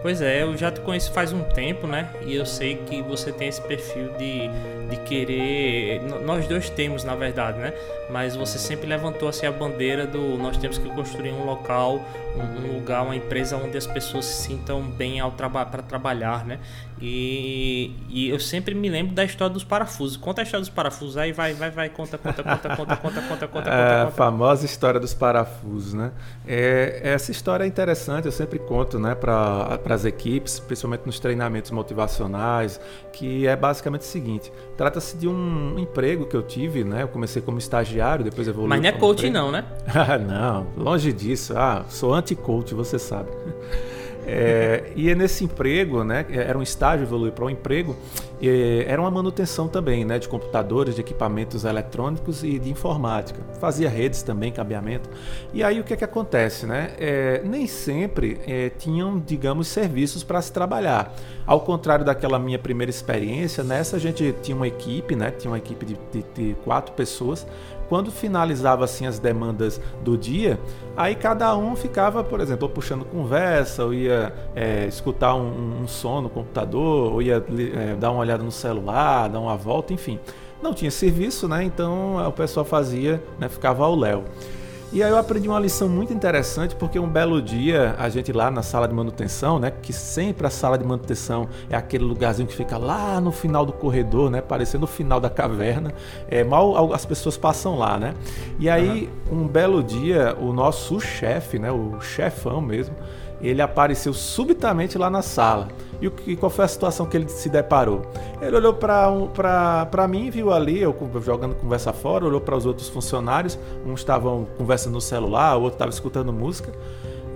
Pois 0.00 0.20
é, 0.22 0.42
eu 0.42 0.56
já 0.56 0.70
te 0.70 0.80
conheço 0.80 1.12
faz 1.12 1.32
um 1.32 1.42
tempo, 1.42 1.86
né? 1.86 2.08
E 2.24 2.34
eu 2.34 2.46
sei 2.46 2.76
que 2.76 3.02
você 3.02 3.32
tem 3.32 3.48
esse 3.48 3.60
perfil 3.60 4.12
de, 4.12 4.48
de 4.88 4.96
querer. 5.04 6.00
Nós 6.24 6.46
dois 6.46 6.70
temos, 6.70 7.02
na 7.02 7.16
verdade, 7.16 7.58
né? 7.58 7.72
Mas 8.08 8.36
você 8.36 8.58
sempre 8.58 8.86
levantou 8.86 9.28
assim 9.28 9.46
a 9.46 9.52
bandeira 9.52 10.06
do 10.06 10.38
nós 10.38 10.56
temos 10.56 10.78
que 10.78 10.88
construir 10.90 11.32
um 11.32 11.44
local, 11.44 12.00
um, 12.36 12.42
um 12.42 12.76
lugar, 12.76 13.02
uma 13.02 13.16
empresa 13.16 13.56
onde 13.56 13.76
as 13.76 13.88
pessoas 13.88 14.24
se 14.24 14.48
sintam 14.48 14.82
bem 14.82 15.18
ao 15.18 15.32
traba 15.32 15.66
para 15.66 15.82
trabalhar, 15.82 16.46
né? 16.46 16.60
E, 17.00 17.92
e 18.08 18.28
eu 18.28 18.40
sempre 18.40 18.74
me 18.74 18.88
lembro 18.88 19.14
da 19.14 19.24
história 19.24 19.52
dos 19.52 19.62
parafusos. 19.62 20.16
Conta 20.16 20.42
a 20.42 20.44
história 20.44 20.60
dos 20.60 20.68
parafusos 20.68 21.16
aí, 21.16 21.32
vai, 21.32 21.54
vai, 21.54 21.70
vai, 21.70 21.88
conta, 21.88 22.18
conta, 22.18 22.42
conta, 22.42 22.76
conta, 22.76 22.96
conta, 22.96 23.22
conta, 23.22 23.48
conta, 23.48 23.70
é, 23.70 24.02
A 24.02 24.10
famosa 24.10 24.66
história 24.66 24.98
dos 24.98 25.14
parafusos, 25.14 25.94
né? 25.94 26.10
É, 26.46 27.00
essa 27.04 27.30
história 27.30 27.64
é 27.64 27.66
interessante, 27.66 28.26
eu 28.26 28.32
sempre 28.32 28.58
conto, 28.58 28.98
né, 28.98 29.14
para 29.14 29.78
as 29.88 30.04
equipes, 30.04 30.58
principalmente 30.58 31.06
nos 31.06 31.20
treinamentos 31.20 31.70
motivacionais, 31.70 32.80
que 33.12 33.46
é 33.46 33.54
basicamente 33.54 34.02
o 34.02 34.06
seguinte: 34.06 34.52
trata-se 34.76 35.16
de 35.16 35.28
um 35.28 35.78
emprego 35.78 36.26
que 36.26 36.36
eu 36.36 36.42
tive, 36.42 36.82
né? 36.82 37.02
Eu 37.02 37.08
comecei 37.08 37.40
como 37.40 37.58
estagiário, 37.58 38.24
depois 38.24 38.48
evoluí. 38.48 38.68
Mas 38.68 38.80
não 38.80 38.88
é 38.88 38.92
coach, 38.92 39.26
emprego. 39.26 39.34
não, 39.34 39.52
né? 39.52 39.64
não, 40.26 40.66
longe 40.76 41.12
disso. 41.12 41.54
Ah, 41.56 41.84
sou 41.88 42.12
anti-coach, 42.12 42.74
você 42.74 42.98
sabe. 42.98 43.30
É, 44.30 44.92
e 44.94 45.08
é 45.08 45.14
nesse 45.14 45.42
emprego, 45.42 46.04
né, 46.04 46.26
era 46.28 46.58
um 46.58 46.62
estágio, 46.62 47.04
evoluiu 47.04 47.32
para 47.32 47.46
um 47.46 47.50
emprego, 47.50 47.96
era 48.86 49.00
uma 49.00 49.10
manutenção 49.10 49.66
também, 49.66 50.04
né, 50.04 50.18
de 50.18 50.28
computadores, 50.28 50.94
de 50.94 51.00
equipamentos 51.00 51.64
eletrônicos 51.64 52.44
e 52.44 52.58
de 52.58 52.70
informática. 52.70 53.40
Fazia 53.58 53.88
redes 53.88 54.22
também, 54.22 54.52
cabeamento. 54.52 55.08
E 55.52 55.62
aí 55.62 55.80
o 55.80 55.84
que 55.84 55.94
é 55.94 55.96
que 55.96 56.04
acontece, 56.04 56.66
né? 56.66 56.92
É, 56.98 57.40
nem 57.44 57.66
sempre 57.66 58.38
é, 58.46 58.68
tinham, 58.68 59.18
digamos, 59.18 59.66
serviços 59.68 60.22
para 60.22 60.40
se 60.42 60.52
trabalhar. 60.52 61.12
Ao 61.46 61.60
contrário 61.62 62.04
daquela 62.04 62.38
minha 62.38 62.58
primeira 62.58 62.90
experiência, 62.90 63.64
nessa 63.64 63.96
a 63.96 63.98
gente 63.98 64.34
tinha 64.42 64.56
uma 64.56 64.68
equipe, 64.68 65.16
né? 65.16 65.30
Tinha 65.30 65.50
uma 65.50 65.58
equipe 65.58 65.86
de, 65.86 65.98
de, 66.12 66.24
de 66.34 66.56
quatro 66.62 66.92
pessoas 66.92 67.46
quando 67.88 68.10
finalizava 68.10 68.84
assim 68.84 69.06
as 69.06 69.18
demandas 69.18 69.80
do 70.02 70.16
dia, 70.16 70.60
aí 70.96 71.14
cada 71.14 71.56
um 71.56 71.74
ficava, 71.74 72.22
por 72.22 72.40
exemplo, 72.40 72.68
puxando 72.68 73.04
conversa, 73.04 73.84
ou 73.84 73.94
ia 73.94 74.32
é, 74.54 74.86
escutar 74.86 75.34
um, 75.34 75.82
um, 75.82 75.88
som 75.88 76.20
no 76.20 76.28
computador, 76.28 77.12
ou 77.12 77.22
ia 77.22 77.36
é, 77.74 77.94
dar 77.96 78.10
uma 78.10 78.20
olhada 78.20 78.42
no 78.42 78.52
celular, 78.52 79.28
dar 79.28 79.40
uma 79.40 79.56
volta, 79.56 79.92
enfim. 79.92 80.18
Não 80.62 80.74
tinha 80.74 80.90
serviço, 80.90 81.46
né? 81.48 81.62
Então 81.62 82.16
o 82.26 82.32
pessoal 82.32 82.66
fazia, 82.66 83.22
né? 83.38 83.48
ficava 83.48 83.84
ao 83.84 83.94
léu. 83.94 84.24
E 84.90 85.02
aí 85.02 85.10
eu 85.10 85.18
aprendi 85.18 85.46
uma 85.46 85.60
lição 85.60 85.86
muito 85.86 86.14
interessante, 86.14 86.74
porque 86.74 86.98
um 86.98 87.06
belo 87.06 87.42
dia, 87.42 87.94
a 87.98 88.08
gente 88.08 88.32
lá 88.32 88.50
na 88.50 88.62
sala 88.62 88.88
de 88.88 88.94
manutenção, 88.94 89.58
né, 89.58 89.70
que 89.70 89.92
sempre 89.92 90.46
a 90.46 90.50
sala 90.50 90.78
de 90.78 90.84
manutenção 90.84 91.46
é 91.68 91.76
aquele 91.76 92.04
lugarzinho 92.04 92.48
que 92.48 92.54
fica 92.54 92.78
lá 92.78 93.20
no 93.20 93.30
final 93.30 93.66
do 93.66 93.72
corredor, 93.72 94.30
né, 94.30 94.40
parecendo 94.40 94.84
o 94.84 94.88
final 94.88 95.20
da 95.20 95.28
caverna, 95.28 95.92
é, 96.26 96.42
mal 96.42 96.94
as 96.94 97.04
pessoas 97.04 97.36
passam 97.36 97.76
lá, 97.78 97.98
né? 97.98 98.14
E 98.58 98.70
aí, 98.70 99.10
uhum. 99.30 99.42
um 99.42 99.46
belo 99.46 99.82
dia, 99.82 100.34
o 100.40 100.54
nosso 100.54 100.98
chefe, 100.98 101.58
né, 101.58 101.70
o 101.70 102.00
chefão 102.00 102.62
mesmo, 102.62 102.96
ele 103.40 103.62
apareceu 103.62 104.12
subitamente 104.12 104.98
lá 104.98 105.08
na 105.08 105.22
sala. 105.22 105.68
E, 106.00 106.06
o, 106.06 106.12
e 106.26 106.36
qual 106.36 106.50
foi 106.50 106.64
a 106.64 106.68
situação 106.68 107.06
que 107.06 107.16
ele 107.16 107.28
se 107.28 107.48
deparou? 107.48 108.02
Ele 108.40 108.56
olhou 108.56 108.74
para 108.74 110.08
mim, 110.08 110.30
viu 110.30 110.52
ali, 110.52 110.80
eu 110.80 110.94
jogando 111.20 111.54
conversa 111.54 111.92
fora, 111.92 112.24
olhou 112.24 112.40
para 112.40 112.56
os 112.56 112.66
outros 112.66 112.88
funcionários, 112.88 113.58
uns 113.84 114.00
estavam 114.00 114.46
conversando 114.56 114.94
no 114.94 115.00
celular, 115.00 115.56
o 115.56 115.62
outro 115.62 115.74
estava 115.74 115.90
escutando 115.90 116.32
música. 116.32 116.72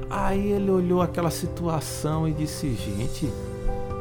Aí 0.09 0.53
ele 0.53 0.71
olhou 0.71 1.01
aquela 1.01 1.31
situação 1.31 2.29
e 2.29 2.33
disse: 2.33 2.73
Gente, 2.75 3.33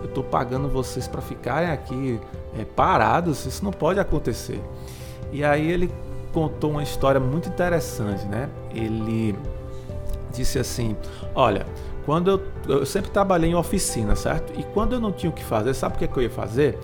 eu 0.01 0.05
estou 0.05 0.23
pagando 0.23 0.67
vocês 0.67 1.07
para 1.07 1.21
ficarem 1.21 1.69
aqui 1.69 2.19
é, 2.57 2.65
parados, 2.65 3.45
isso 3.45 3.63
não 3.63 3.71
pode 3.71 3.99
acontecer. 3.99 4.61
E 5.31 5.43
aí 5.43 5.71
ele 5.71 5.89
contou 6.33 6.71
uma 6.71 6.83
história 6.83 7.19
muito 7.19 7.47
interessante, 7.47 8.25
né? 8.25 8.49
Ele 8.73 9.35
disse 10.33 10.59
assim: 10.59 10.95
Olha, 11.33 11.65
quando 12.05 12.31
eu, 12.31 12.79
eu 12.79 12.85
sempre 12.85 13.11
trabalhei 13.11 13.51
em 13.51 13.55
oficina, 13.55 14.15
certo? 14.15 14.57
E 14.59 14.63
quando 14.63 14.93
eu 14.93 14.99
não 14.99 15.11
tinha 15.11 15.29
o 15.29 15.33
que 15.33 15.43
fazer, 15.43 15.73
sabe 15.73 15.95
o 15.95 15.99
que, 15.99 16.07
que 16.07 16.17
eu 16.17 16.23
ia 16.23 16.29
fazer? 16.29 16.77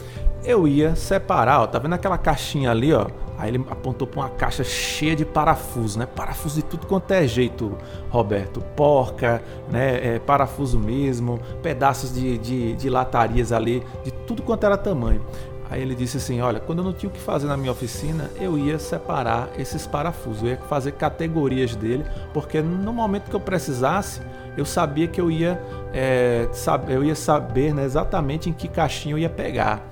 Eu 0.43 0.67
ia 0.67 0.95
separar, 0.95 1.61
ó, 1.61 1.67
tá 1.67 1.79
vendo 1.79 1.93
aquela 1.93 2.17
caixinha 2.17 2.71
ali, 2.71 2.93
ó? 2.93 3.07
Aí 3.37 3.49
ele 3.49 3.63
apontou 3.69 4.07
para 4.07 4.21
uma 4.21 4.29
caixa 4.29 4.63
cheia 4.63 5.15
de 5.15 5.23
parafuso, 5.23 5.99
né? 5.99 6.05
Parafuso 6.05 6.55
de 6.55 6.63
tudo 6.63 6.87
quanto 6.87 7.11
é 7.11 7.27
jeito, 7.27 7.77
Roberto. 8.09 8.61
Porca, 8.75 9.43
né? 9.69 10.15
É, 10.15 10.19
parafuso 10.19 10.79
mesmo, 10.79 11.39
pedaços 11.61 12.13
de, 12.13 12.37
de, 12.37 12.75
de 12.75 12.89
latarias 12.89 13.51
ali, 13.51 13.83
de 14.03 14.11
tudo 14.11 14.41
quanto 14.41 14.65
era 14.65 14.77
tamanho. 14.77 15.21
Aí 15.69 15.81
ele 15.81 15.95
disse 15.95 16.17
assim: 16.17 16.41
Olha, 16.41 16.59
quando 16.59 16.79
eu 16.79 16.85
não 16.85 16.93
tinha 16.93 17.09
o 17.09 17.13
que 17.13 17.19
fazer 17.19 17.47
na 17.47 17.57
minha 17.57 17.71
oficina, 17.71 18.31
eu 18.39 18.57
ia 18.57 18.79
separar 18.79 19.49
esses 19.57 19.85
parafusos, 19.85 20.43
eu 20.43 20.49
ia 20.49 20.57
fazer 20.57 20.93
categorias 20.93 21.75
dele, 21.75 22.05
porque 22.33 22.61
no 22.61 22.93
momento 22.93 23.29
que 23.29 23.35
eu 23.35 23.39
precisasse, 23.39 24.21
eu 24.57 24.65
sabia 24.65 25.07
que 25.07 25.21
eu 25.21 25.29
ia, 25.29 25.61
é, 25.93 26.47
saber, 26.51 26.95
eu 26.95 27.03
ia 27.03 27.15
saber 27.15 27.73
né, 27.73 27.83
exatamente 27.83 28.49
em 28.49 28.53
que 28.53 28.67
caixinha 28.67 29.13
eu 29.13 29.19
ia 29.19 29.29
pegar. 29.29 29.87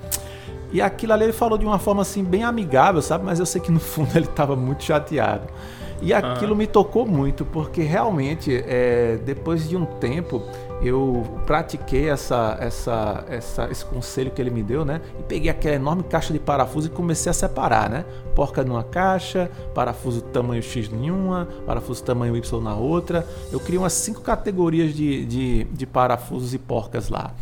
E 0.72 0.82
aquilo 0.82 1.12
ali 1.12 1.24
ele 1.24 1.32
falou 1.32 1.56
de 1.56 1.64
uma 1.64 1.78
forma 1.78 2.02
assim 2.02 2.24
bem 2.24 2.42
amigável, 2.42 3.00
sabe? 3.00 3.24
Mas 3.24 3.38
eu 3.38 3.46
sei 3.46 3.60
que 3.60 3.70
no 3.70 3.80
fundo 3.80 4.10
ele 4.16 4.26
estava 4.26 4.56
muito 4.56 4.82
chateado. 4.82 5.46
E 6.02 6.12
aquilo 6.12 6.54
me 6.54 6.66
tocou 6.66 7.06
muito, 7.06 7.44
porque 7.44 7.82
realmente, 7.82 8.62
é, 8.66 9.18
depois 9.24 9.66
de 9.68 9.76
um 9.76 9.86
tempo, 9.86 10.42
eu 10.82 11.24
pratiquei 11.46 12.08
essa, 12.08 12.56
essa, 12.60 13.24
essa, 13.28 13.68
esse 13.70 13.84
conselho 13.84 14.30
que 14.30 14.40
ele 14.40 14.50
me 14.50 14.62
deu, 14.62 14.84
né? 14.84 15.00
E 15.18 15.22
peguei 15.22 15.50
aquela 15.50 15.76
enorme 15.76 16.02
caixa 16.02 16.32
de 16.32 16.38
parafuso 16.38 16.88
e 16.88 16.90
comecei 16.90 17.30
a 17.30 17.32
separar, 17.32 17.88
né? 17.88 18.04
Porca 18.34 18.62
numa 18.62 18.84
caixa, 18.84 19.50
parafuso 19.74 20.20
tamanho 20.20 20.62
X 20.62 20.90
em 20.92 21.10
uma, 21.10 21.48
parafuso 21.66 22.02
tamanho 22.02 22.36
Y 22.36 22.60
na 22.60 22.74
outra. 22.74 23.26
Eu 23.50 23.58
criei 23.60 23.78
umas 23.78 23.94
cinco 23.94 24.20
categorias 24.20 24.94
de, 24.94 25.24
de, 25.24 25.64
de 25.64 25.86
parafusos 25.86 26.52
e 26.52 26.58
porcas 26.58 27.08
lá 27.08 27.32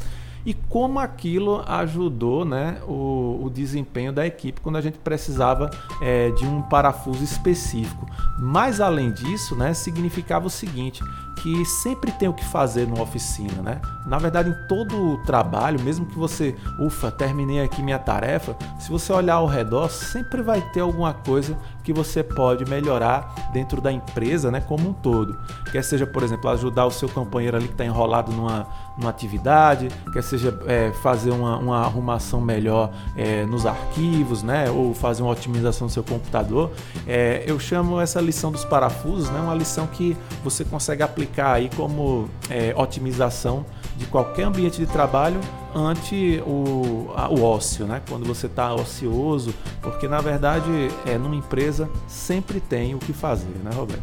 e 0.47 0.53
como 0.53 0.99
aquilo 0.99 1.63
ajudou 1.67 2.45
né, 2.45 2.79
o, 2.87 3.41
o 3.45 3.51
desempenho 3.51 4.13
da 4.13 4.27
equipe 4.27 4.61
quando 4.61 4.77
a 4.77 4.81
gente 4.81 4.99
precisava 4.99 5.71
é, 6.03 6.31
de 6.31 6.45
um 6.45 6.61
parafuso 6.61 7.25
específico. 7.25 8.07
Mas 8.39 8.81
além 8.81 9.11
disso, 9.11 9.57
né, 9.57 9.73
significava 9.73 10.47
o 10.47 10.51
seguinte: 10.51 11.03
que 11.37 11.65
sempre 11.65 12.13
tem 12.13 12.29
o 12.29 12.33
que 12.33 12.45
fazer 12.45 12.87
numa 12.87 13.03
oficina, 13.03 13.63
né? 13.63 13.81
Na 14.07 14.19
verdade, 14.19 14.51
em 14.51 14.69
todo 14.69 15.13
o 15.13 15.19
trabalho, 15.25 15.81
mesmo 15.81 16.07
que 16.07 16.19
você, 16.19 16.55
ufa, 16.79 17.11
terminei 17.11 17.63
aqui 17.63 17.83
minha 17.83 17.99
tarefa, 17.99 18.57
se 18.79 18.91
você 18.91 19.13
olhar 19.13 19.35
ao 19.35 19.47
redor, 19.47 19.91
sempre 19.91 20.43
vai 20.43 20.61
ter 20.73 20.81
alguma 20.81 21.13
coisa 21.13 21.57
que 21.83 21.93
você 21.93 22.23
pode 22.23 22.65
melhorar 22.65 23.51
dentro 23.53 23.81
da 23.81 23.93
empresa, 23.93 24.51
né, 24.51 24.61
como 24.61 24.89
um 24.89 24.93
todo. 24.93 25.37
Quer 25.71 25.83
seja, 25.85 26.07
por 26.07 26.23
exemplo, 26.23 26.49
ajudar 26.51 26.87
o 26.87 26.91
seu 26.91 27.09
companheiro 27.09 27.57
ali 27.57 27.67
que 27.67 27.75
está 27.75 27.85
enrolado 27.85 28.33
numa, 28.33 28.67
numa 28.97 29.11
atividade, 29.11 29.89
quer 30.13 30.23
seja 30.23 30.59
é, 30.67 30.93
fazer 31.03 31.31
uma, 31.31 31.59
uma, 31.59 31.85
arrumação 31.85 32.41
melhor 32.41 32.91
é, 33.17 33.45
nos 33.45 33.67
arquivos, 33.67 34.43
né, 34.43 34.71
ou 34.71 34.95
fazer 34.95 35.23
uma 35.23 35.33
otimização 35.33 35.87
do 35.87 35.93
seu 35.93 36.03
computador. 36.03 36.71
É, 37.07 37.45
eu 37.47 37.59
chamo 37.59 38.01
essa 38.01 38.21
lição 38.21 38.51
dos 38.51 38.65
parafusos, 38.65 39.29
né, 39.31 39.41
uma 39.41 39.55
lição 39.55 39.87
que 39.87 40.17
você 40.43 40.65
consegue 40.65 41.03
aplicar 41.03 41.24
aí 41.37 41.71
como 41.77 42.29
é, 42.51 42.75
otimização 42.77 43.65
de 43.97 44.07
qualquer 44.07 44.45
ambiente 44.45 44.79
de 44.79 44.87
trabalho 44.87 45.41
ante 45.75 46.43
o, 46.47 47.13
a, 47.17 47.29
o 47.29 47.43
ócio, 47.43 47.87
né? 47.87 48.03
Quando 48.09 48.25
você 48.27 48.47
está 48.47 48.75
ocioso, 48.75 49.55
porque 49.81 50.09
na 50.09 50.21
verdade 50.21 50.71
é 51.07 51.17
numa 51.19 51.37
empresa 51.37 51.89
sempre 52.07 52.61
tem 52.61 52.95
o 52.95 52.99
que 52.99 53.13
fazer, 53.13 53.55
né, 53.63 53.71
Roberto? 53.75 54.03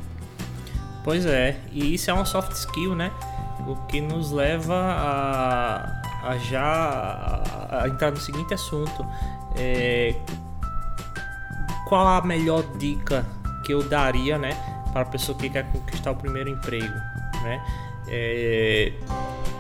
Pois 1.04 1.26
é, 1.26 1.60
e 1.72 1.94
isso 1.94 2.10
é 2.10 2.14
uma 2.14 2.26
soft 2.26 2.52
skill, 2.52 2.96
né? 2.96 3.12
O 3.68 3.76
que 3.88 4.02
nos 4.02 4.32
leva 4.32 4.76
a, 4.76 6.02
a 6.24 6.38
já 6.38 7.42
a 7.70 7.88
entrar 7.88 8.12
no 8.12 8.18
seguinte 8.18 8.54
assunto: 8.54 9.06
é, 9.56 10.16
qual 11.88 12.08
a 12.08 12.22
melhor 12.22 12.64
dica 12.78 13.26
que 13.64 13.74
eu 13.74 13.84
daria, 13.84 14.38
né, 14.38 14.56
para 14.92 15.02
a 15.02 15.06
pessoa 15.06 15.38
que 15.38 15.50
quer 15.50 15.70
conquistar 15.72 16.12
o 16.12 16.16
primeiro 16.16 16.50
emprego, 16.50 16.94
né? 17.44 17.64
É, 18.08 18.92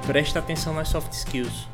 presta 0.05 0.39
atenção 0.39 0.73
nas 0.73 0.89
soft 0.89 1.13
skills 1.13 1.71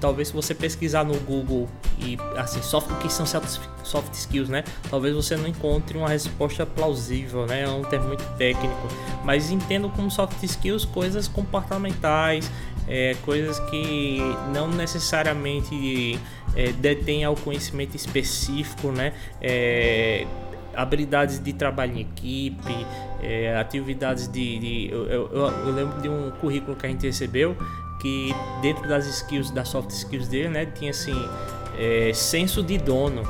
talvez 0.00 0.28
se 0.28 0.34
você 0.34 0.54
pesquisar 0.54 1.04
no 1.04 1.18
Google 1.20 1.68
e 1.98 2.18
assim, 2.36 2.62
soft, 2.62 2.90
que 3.00 3.10
são 3.10 3.24
soft 3.26 4.12
skills, 4.14 4.48
né? 4.48 4.62
Talvez 4.90 5.14
você 5.14 5.36
não 5.36 5.46
encontre 5.46 5.96
uma 5.96 6.08
resposta 6.08 6.66
plausível, 6.66 7.46
né? 7.46 7.62
É 7.62 7.68
um 7.68 7.82
termo 7.82 8.08
muito 8.08 8.24
técnico, 8.36 8.88
mas 9.24 9.50
entendo 9.50 9.88
como 9.90 10.10
soft 10.10 10.42
skills 10.42 10.84
coisas 10.84 11.26
comportamentais, 11.26 12.50
é, 12.86 13.16
coisas 13.24 13.58
que 13.70 14.20
não 14.52 14.68
necessariamente 14.68 16.18
é, 16.54 16.72
detêm 16.72 17.24
ao 17.24 17.34
conhecimento 17.34 17.96
específico, 17.96 18.88
né? 18.88 19.12
É, 19.40 20.26
habilidades 20.74 21.38
de 21.38 21.54
trabalho 21.54 21.96
em 21.96 22.00
equipe, 22.02 22.86
é, 23.22 23.56
atividades 23.56 24.28
de. 24.28 24.58
de 24.58 24.88
eu, 24.90 25.06
eu, 25.06 25.30
eu, 25.32 25.72
lembro 25.72 26.00
de 26.00 26.08
um 26.08 26.30
currículo 26.40 26.76
que 26.76 26.86
a 26.86 26.88
gente 26.88 27.06
recebeu 27.06 27.56
que 27.98 28.34
dentro 28.60 28.86
das 28.88 29.06
skills, 29.06 29.50
das 29.50 29.68
soft 29.68 29.90
skills 29.90 30.28
dele, 30.28 30.48
né, 30.48 30.66
tinha 30.66 30.90
assim, 30.90 31.14
é, 31.78 32.12
senso 32.12 32.62
de 32.62 32.78
dono. 32.78 33.22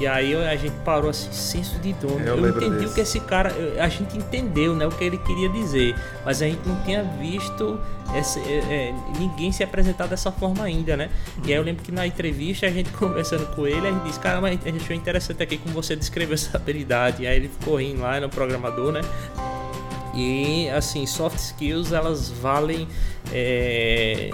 E 0.00 0.06
aí 0.06 0.34
a 0.34 0.56
gente 0.56 0.74
parou 0.84 1.10
assim, 1.10 1.30
senso 1.32 1.78
de 1.78 1.92
dono. 1.92 2.20
Eu, 2.20 2.38
eu 2.38 2.48
entendi 2.48 2.86
o 2.86 2.92
que 2.92 3.00
esse 3.00 3.20
cara. 3.20 3.54
A 3.78 3.88
gente 3.88 4.16
entendeu 4.16 4.74
né, 4.74 4.86
o 4.86 4.90
que 4.90 5.04
ele 5.04 5.18
queria 5.18 5.48
dizer. 5.48 5.94
Mas 6.24 6.42
a 6.42 6.46
gente 6.46 6.66
não 6.66 6.80
tinha 6.82 7.04
visto 7.04 7.78
esse, 8.14 8.40
é, 8.40 8.58
é, 8.58 8.94
ninguém 9.18 9.52
se 9.52 9.62
apresentar 9.62 10.06
dessa 10.06 10.32
forma 10.32 10.64
ainda, 10.64 10.96
né? 10.96 11.10
Uhum. 11.36 11.44
E 11.46 11.52
aí 11.52 11.58
eu 11.58 11.62
lembro 11.62 11.82
que 11.82 11.92
na 11.92 12.06
entrevista, 12.06 12.66
a 12.66 12.70
gente 12.70 12.90
conversando 12.98 13.46
com 13.54 13.66
ele, 13.66 13.86
a 13.86 13.90
gente 13.90 14.04
disse, 14.04 14.20
cara, 14.20 14.40
mas 14.40 14.58
a 14.64 14.68
gente 14.68 14.82
achou 14.82 14.96
interessante 14.96 15.42
aqui 15.42 15.58
como 15.58 15.74
você 15.74 15.94
descreveu 15.94 16.34
essa 16.34 16.56
habilidade. 16.56 17.22
E 17.22 17.26
aí 17.26 17.36
ele 17.36 17.48
ficou 17.48 17.76
rindo 17.76 18.02
lá, 18.02 18.16
era 18.16 18.26
um 18.26 18.30
programador, 18.30 18.92
né? 18.92 19.02
E 20.14 20.68
assim, 20.70 21.06
soft 21.06 21.38
skills 21.38 21.92
elas 21.92 22.28
valem 22.30 22.86
é, 23.32 24.30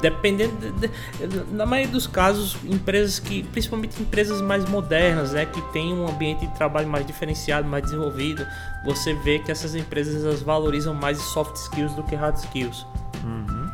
dependendo 0.00 0.54
de, 0.56 0.88
de, 0.88 1.52
na 1.52 1.66
maioria 1.66 1.90
dos 1.90 2.06
casos 2.06 2.56
empresas 2.64 3.18
que 3.18 3.42
principalmente 3.44 4.00
empresas 4.00 4.40
mais 4.40 4.64
modernas 4.68 5.32
né 5.32 5.46
que 5.46 5.60
tem 5.72 5.92
um 5.92 6.08
ambiente 6.08 6.46
de 6.46 6.54
trabalho 6.54 6.88
mais 6.88 7.06
diferenciado 7.06 7.66
mais 7.68 7.84
desenvolvido 7.84 8.46
você 8.84 9.14
vê 9.14 9.38
que 9.38 9.50
essas 9.50 9.74
empresas 9.74 10.24
elas 10.24 10.42
valorizam 10.42 10.94
mais 10.94 11.18
soft 11.18 11.56
skills 11.56 11.94
do 11.94 12.02
que 12.02 12.14
hard 12.14 12.36
skills 12.36 12.86
uhum. 13.24 13.70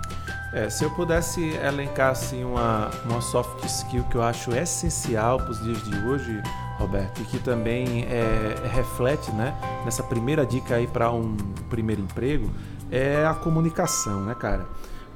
é, 0.52 0.70
se 0.70 0.84
eu 0.84 0.90
pudesse 0.90 1.40
elencar 1.56 2.10
assim 2.10 2.44
uma, 2.44 2.90
uma 3.04 3.20
soft 3.20 3.64
skill 3.64 4.04
que 4.04 4.16
eu 4.16 4.22
acho 4.22 4.54
essencial 4.54 5.38
para 5.38 5.50
os 5.50 5.62
dias 5.62 5.82
de 5.84 5.96
hoje 6.06 6.42
Roberto 6.78 7.20
e 7.20 7.24
que 7.24 7.38
também 7.38 8.04
é, 8.04 8.68
reflete 8.72 9.30
né 9.32 9.54
nessa 9.84 10.02
primeira 10.02 10.44
dica 10.44 10.76
aí 10.76 10.86
para 10.86 11.10
um 11.10 11.36
primeiro 11.68 12.02
emprego 12.02 12.50
é 12.90 13.24
a 13.24 13.34
comunicação 13.34 14.24
né 14.24 14.34
cara 14.34 14.66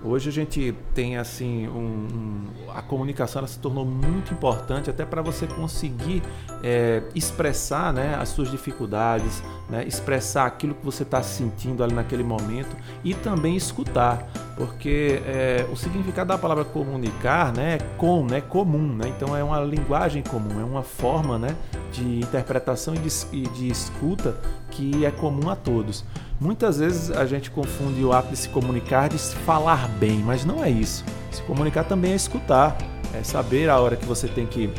Hoje 0.05 0.29
a 0.29 0.33
gente 0.33 0.75
tem 0.95 1.17
assim 1.17 1.67
um, 1.69 2.07
um, 2.15 2.71
a 2.71 2.83
comunicação 2.83 3.45
se 3.47 3.59
tornou 3.59 3.85
muito 3.85 4.33
importante 4.33 4.91
até 4.91 5.05
para 5.05 5.23
você 5.23 5.47
conseguir 5.47 6.23
é, 6.63 7.03
expressar 7.15 7.93
né, 7.93 8.15
as 8.15 8.29
suas 8.29 8.51
dificuldades, 8.51 9.43
né, 9.69 9.85
expressar 9.87 10.47
aquilo 10.47 10.75
que 10.75 10.85
você 10.85 11.03
está 11.03 11.23
sentindo 11.23 11.83
ali 11.83 11.95
naquele 11.95 12.23
momento 12.23 12.77
e 13.03 13.15
também 13.15 13.57
escutar, 13.57 14.29
porque 14.57 15.23
é, 15.27 15.67
o 15.73 15.77
significado 15.77 16.29
da 16.29 16.39
palavra 16.39 16.65
comunicar 16.65 17.53
né, 17.53 17.75
é 17.75 17.79
com, 17.97 18.25
né, 18.25 18.41
comum, 18.41 18.95
né, 18.95 19.09
então 19.09 19.37
é 19.37 19.43
uma 19.43 19.61
linguagem 19.61 20.23
comum, 20.23 20.61
é 20.61 20.65
uma 20.65 20.83
forma 20.83 21.39
né, 21.39 21.57
de 21.91 22.21
interpretação 22.21 22.95
e 22.95 22.99
de, 22.99 23.09
e 23.33 23.43
de 23.49 23.69
escuta 23.69 24.37
que 24.77 25.07
é 25.07 25.11
comum 25.11 25.49
a 25.49 25.57
todos. 25.57 26.05
Muitas 26.39 26.79
vezes 26.79 27.11
a 27.11 27.25
gente 27.25 27.51
confunde 27.51 28.05
o 28.05 28.13
ato 28.13 28.29
de 28.29 28.37
se 28.37 28.49
comunicar 28.51 29.09
de 29.09 29.19
se 29.19 29.35
falar 29.35 29.89
bem, 29.99 30.19
mas 30.19 30.45
não 30.45 30.63
é 30.63 30.71
isso. 30.71 31.03
Se 31.31 31.41
comunicar 31.43 31.85
também 31.85 32.13
é 32.13 32.15
escutar, 32.15 32.77
é 33.15 33.23
saber 33.23 33.71
a 33.71 33.81
hora 33.81 33.97
que 33.97 34.05
você 34.05 34.29
tem 34.29 34.47
que 34.47 34.71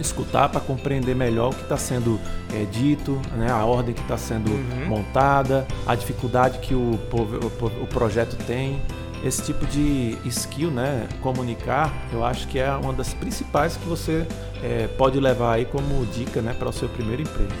escutar 0.00 0.48
para 0.48 0.60
compreender 0.60 1.14
melhor 1.14 1.50
o 1.50 1.54
que 1.54 1.62
está 1.62 1.76
sendo 1.76 2.18
é, 2.52 2.64
dito, 2.64 3.20
né, 3.36 3.50
a 3.50 3.64
ordem 3.64 3.94
que 3.94 4.00
está 4.00 4.16
sendo 4.16 4.50
uhum. 4.50 4.86
montada, 4.88 5.66
a 5.86 5.94
dificuldade 5.94 6.58
que 6.58 6.74
o, 6.74 6.98
o, 7.12 7.82
o, 7.82 7.86
projeto 7.86 8.36
tem. 8.46 8.80
Esse 9.22 9.42
tipo 9.42 9.66
de 9.66 10.16
skill, 10.24 10.70
né, 10.70 11.06
comunicar, 11.20 11.92
eu 12.10 12.24
acho 12.24 12.48
que 12.48 12.58
é 12.58 12.70
uma 12.72 12.94
das 12.94 13.12
principais 13.12 13.76
que 13.76 13.86
você 13.86 14.26
é, 14.62 14.88
pode 14.96 15.20
levar 15.20 15.52
aí 15.52 15.66
como 15.66 16.06
dica 16.06 16.40
né, 16.40 16.56
para 16.58 16.70
o 16.70 16.72
seu 16.72 16.88
primeiro 16.88 17.22
emprego. 17.22 17.52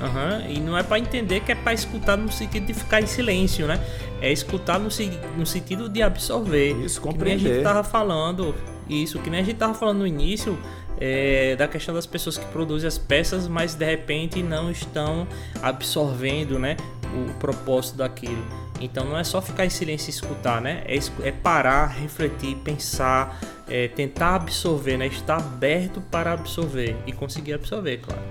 Uhum. 0.00 0.50
E 0.50 0.60
não 0.60 0.78
é 0.78 0.82
para 0.82 0.98
entender 0.98 1.40
que 1.40 1.52
é 1.52 1.54
para 1.54 1.72
escutar 1.72 2.16
no 2.16 2.30
sentido 2.30 2.66
de 2.66 2.74
ficar 2.74 3.02
em 3.02 3.06
silêncio, 3.06 3.66
né? 3.66 3.80
É 4.20 4.30
escutar 4.30 4.78
no, 4.78 4.88
no 5.36 5.46
sentido 5.46 5.88
de 5.88 6.02
absorver. 6.02 6.72
Isso, 6.84 7.00
compreender. 7.00 7.38
Que 7.38 7.44
nem 7.44 7.52
a 7.52 7.54
gente 7.56 7.64
tava 7.64 7.82
falando, 7.82 8.54
isso, 8.88 9.18
que 9.18 9.28
nem 9.28 9.40
a 9.40 9.42
gente 9.42 9.56
tava 9.56 9.74
falando 9.74 9.98
no 9.98 10.06
início, 10.06 10.58
é, 11.00 11.56
da 11.56 11.68
questão 11.68 11.94
das 11.94 12.06
pessoas 12.06 12.38
que 12.38 12.46
produzem 12.46 12.86
as 12.86 12.98
peças, 12.98 13.46
mas 13.46 13.74
de 13.74 13.84
repente 13.84 14.42
não 14.42 14.70
estão 14.70 15.26
absorvendo, 15.62 16.58
né? 16.58 16.76
O 17.14 17.34
propósito 17.34 17.96
daquilo. 17.96 18.44
Então 18.80 19.04
não 19.04 19.18
é 19.18 19.24
só 19.24 19.42
ficar 19.42 19.66
em 19.66 19.70
silêncio 19.70 20.08
e 20.08 20.10
escutar, 20.10 20.60
né? 20.60 20.84
É, 20.86 20.96
é 21.26 21.32
parar, 21.32 21.86
refletir, 21.86 22.56
pensar, 22.56 23.38
é, 23.68 23.88
tentar 23.88 24.36
absorver, 24.36 24.96
né? 24.96 25.06
Estar 25.06 25.38
aberto 25.38 26.00
para 26.00 26.32
absorver 26.32 26.96
e 27.06 27.12
conseguir 27.12 27.54
absorver, 27.54 27.98
claro. 27.98 28.22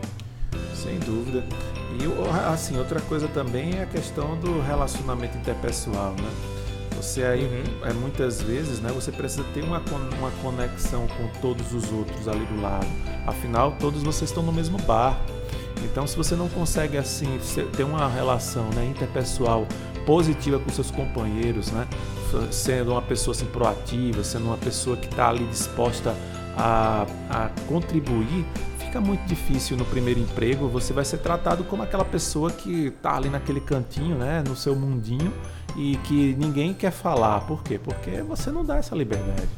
Sem 0.87 0.99
dúvida. 0.99 1.43
E 1.99 2.53
assim, 2.53 2.77
outra 2.77 3.01
coisa 3.01 3.27
também 3.27 3.75
é 3.75 3.83
a 3.83 3.85
questão 3.85 4.37
do 4.37 4.61
relacionamento 4.61 5.37
interpessoal, 5.37 6.13
né? 6.13 6.31
Você 6.95 7.23
aí, 7.23 7.43
uhum. 7.43 7.87
é, 7.89 7.93
muitas 7.93 8.41
vezes, 8.41 8.79
né, 8.79 8.89
você 8.91 9.11
precisa 9.11 9.43
ter 9.53 9.63
uma, 9.63 9.83
uma 10.17 10.31
conexão 10.41 11.05
com 11.07 11.27
todos 11.41 11.73
os 11.73 11.91
outros 11.91 12.27
ali 12.27 12.45
do 12.45 12.61
lado. 12.61 12.87
Afinal, 13.27 13.75
todos 13.79 14.01
vocês 14.01 14.29
estão 14.29 14.41
no 14.41 14.53
mesmo 14.53 14.77
bar. 14.79 15.19
Então, 15.83 16.07
se 16.07 16.15
você 16.15 16.35
não 16.35 16.47
consegue 16.49 16.97
assim 16.97 17.37
ter 17.75 17.83
uma 17.83 18.07
relação 18.07 18.63
né, 18.69 18.85
interpessoal 18.85 19.67
positiva 20.05 20.57
com 20.57 20.69
seus 20.69 20.89
companheiros, 20.89 21.69
né, 21.69 21.85
sendo 22.49 22.93
uma 22.93 23.01
pessoa 23.01 23.35
assim, 23.35 23.45
proativa, 23.45 24.23
sendo 24.23 24.45
uma 24.45 24.57
pessoa 24.57 24.95
que 24.95 25.07
está 25.07 25.29
ali 25.29 25.45
disposta 25.47 26.15
a, 26.57 27.05
a 27.29 27.49
contribuir, 27.67 28.45
fica 28.87 29.01
muito 29.01 29.25
difícil 29.25 29.75
no 29.75 29.83
primeiro 29.83 30.19
emprego, 30.19 30.69
você 30.69 30.93
vai 30.93 31.03
ser 31.03 31.17
tratado 31.17 31.63
como 31.65 31.83
aquela 31.83 32.05
pessoa 32.05 32.49
que 32.49 32.87
está 32.87 33.15
ali 33.17 33.29
naquele 33.29 33.59
cantinho, 33.59 34.17
né, 34.17 34.41
no 34.47 34.55
seu 34.55 34.75
mundinho 34.75 35.33
e 35.75 35.97
que 35.97 36.33
ninguém 36.35 36.73
quer 36.73 36.91
falar. 36.91 37.41
Por 37.41 37.61
quê? 37.63 37.77
Porque 37.77 38.21
você 38.21 38.49
não 38.49 38.65
dá 38.65 38.77
essa 38.77 38.95
liberdade. 38.95 39.49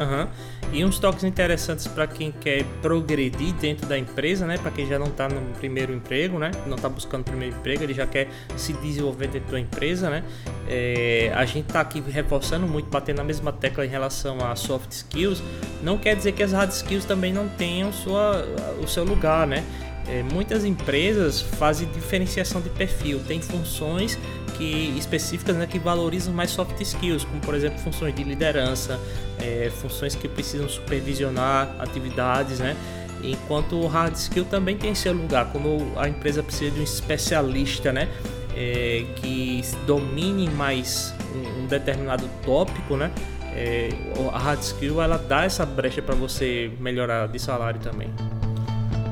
Uhum. 0.00 0.26
E 0.72 0.84
uns 0.84 0.98
toques 0.98 1.24
interessantes 1.24 1.86
para 1.86 2.06
quem 2.06 2.32
quer 2.32 2.64
progredir 2.80 3.52
dentro 3.54 3.86
da 3.86 3.98
empresa, 3.98 4.46
né? 4.46 4.56
Para 4.56 4.70
quem 4.70 4.86
já 4.86 4.98
não 4.98 5.08
está 5.08 5.28
no 5.28 5.40
primeiro 5.58 5.92
emprego, 5.92 6.38
né? 6.38 6.50
Não 6.66 6.76
está 6.76 6.88
buscando 6.88 7.24
primeiro 7.24 7.54
emprego, 7.56 7.82
ele 7.82 7.92
já 7.92 8.06
quer 8.06 8.28
se 8.56 8.72
desenvolver 8.72 9.26
dentro 9.28 9.52
da 9.52 9.60
empresa, 9.60 10.08
né? 10.08 10.24
É, 10.66 11.30
a 11.34 11.44
gente 11.44 11.66
está 11.66 11.80
aqui 11.80 12.00
reforçando 12.00 12.66
muito, 12.66 12.88
batendo 12.88 13.18
na 13.18 13.24
mesma 13.24 13.52
tecla 13.52 13.84
em 13.84 13.88
relação 13.88 14.38
a 14.40 14.56
soft 14.56 14.90
skills. 14.92 15.42
Não 15.82 15.98
quer 15.98 16.16
dizer 16.16 16.32
que 16.32 16.42
as 16.42 16.52
hard 16.52 16.70
skills 16.70 17.04
também 17.04 17.32
não 17.32 17.48
tenham 17.48 17.92
sua, 17.92 18.46
o 18.82 18.88
seu 18.88 19.04
lugar, 19.04 19.46
né? 19.46 19.62
É, 20.08 20.22
muitas 20.22 20.64
empresas 20.64 21.40
fazem 21.40 21.88
diferenciação 21.92 22.60
de 22.60 22.70
perfil, 22.70 23.20
tem 23.28 23.40
funções 23.40 24.18
que 24.60 24.94
específicas 24.98 25.56
né, 25.56 25.66
que 25.66 25.78
valorizam 25.78 26.34
mais 26.34 26.50
soft 26.50 26.78
skills, 26.78 27.24
como 27.24 27.40
por 27.40 27.54
exemplo 27.54 27.78
funções 27.78 28.14
de 28.14 28.22
liderança, 28.22 29.00
é, 29.40 29.72
funções 29.80 30.14
que 30.14 30.28
precisam 30.28 30.68
supervisionar 30.68 31.74
atividades, 31.78 32.58
né? 32.58 32.76
Enquanto 33.24 33.76
o 33.76 33.86
hard 33.86 34.14
skill 34.14 34.44
também 34.44 34.76
tem 34.76 34.94
seu 34.94 35.14
lugar, 35.14 35.50
quando 35.50 35.98
a 35.98 36.06
empresa 36.06 36.42
precisa 36.42 36.70
de 36.70 36.80
um 36.80 36.84
especialista, 36.84 37.90
né? 37.90 38.06
É, 38.54 39.06
que 39.16 39.62
domine 39.86 40.50
mais 40.50 41.14
um, 41.34 41.62
um 41.62 41.66
determinado 41.66 42.28
tópico, 42.44 42.98
né? 42.98 43.10
É, 43.54 43.88
a 44.30 44.38
hard 44.38 44.60
skill 44.60 45.00
ela 45.00 45.16
dá 45.16 45.44
essa 45.44 45.64
brecha 45.64 46.02
para 46.02 46.14
você 46.14 46.70
melhorar 46.78 47.28
de 47.28 47.38
salário 47.38 47.80
também. 47.80 48.10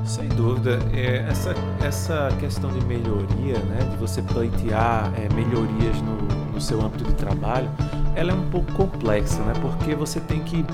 Sem 0.08 0.26
dúvida. 0.28 0.78
É, 0.94 1.26
essa, 1.28 1.54
essa 1.84 2.28
questão 2.40 2.70
de 2.72 2.82
melhoria, 2.86 3.58
né, 3.58 3.86
de 3.90 3.96
você 3.98 4.22
pleitear 4.22 5.12
é, 5.14 5.32
melhorias 5.34 6.00
no, 6.00 6.16
no 6.54 6.60
seu 6.60 6.80
âmbito 6.80 7.04
de 7.04 7.12
trabalho, 7.12 7.68
ela 8.16 8.32
é 8.32 8.34
um 8.34 8.48
pouco 8.48 8.72
complexa, 8.72 9.42
né, 9.42 9.52
porque 9.60 9.94
você 9.94 10.18
tem 10.18 10.40
que 10.40 10.64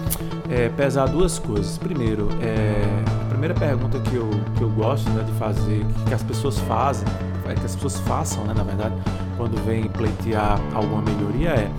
é, 0.49 0.69
pesar 0.69 1.07
duas 1.07 1.37
coisas. 1.41 1.77
Primeiro, 1.77 2.29
é, 2.41 2.81
a 3.23 3.29
primeira 3.29 3.55
pergunta 3.55 3.99
que 3.99 4.15
eu, 4.15 4.31
que 4.57 4.63
eu 4.63 4.71
gosto 4.71 5.11
né, 5.11 5.25
de 5.25 5.33
fazer, 5.33 5.85
que 6.07 6.15
as 6.15 6.23
pessoas 6.23 6.57
fazem, 6.61 7.07
é 7.49 7.55
que 7.55 7.67
as 7.67 7.75
pessoas 7.75 7.99
façam, 8.01 8.45
né, 8.45 8.55
na 8.57 8.63
verdade, 8.63 8.95
quando 9.37 9.61
vem 9.67 9.89
pleitear 9.89 10.61
alguma 10.73 11.03
melhoria, 11.03 11.51
é, 11.51 11.71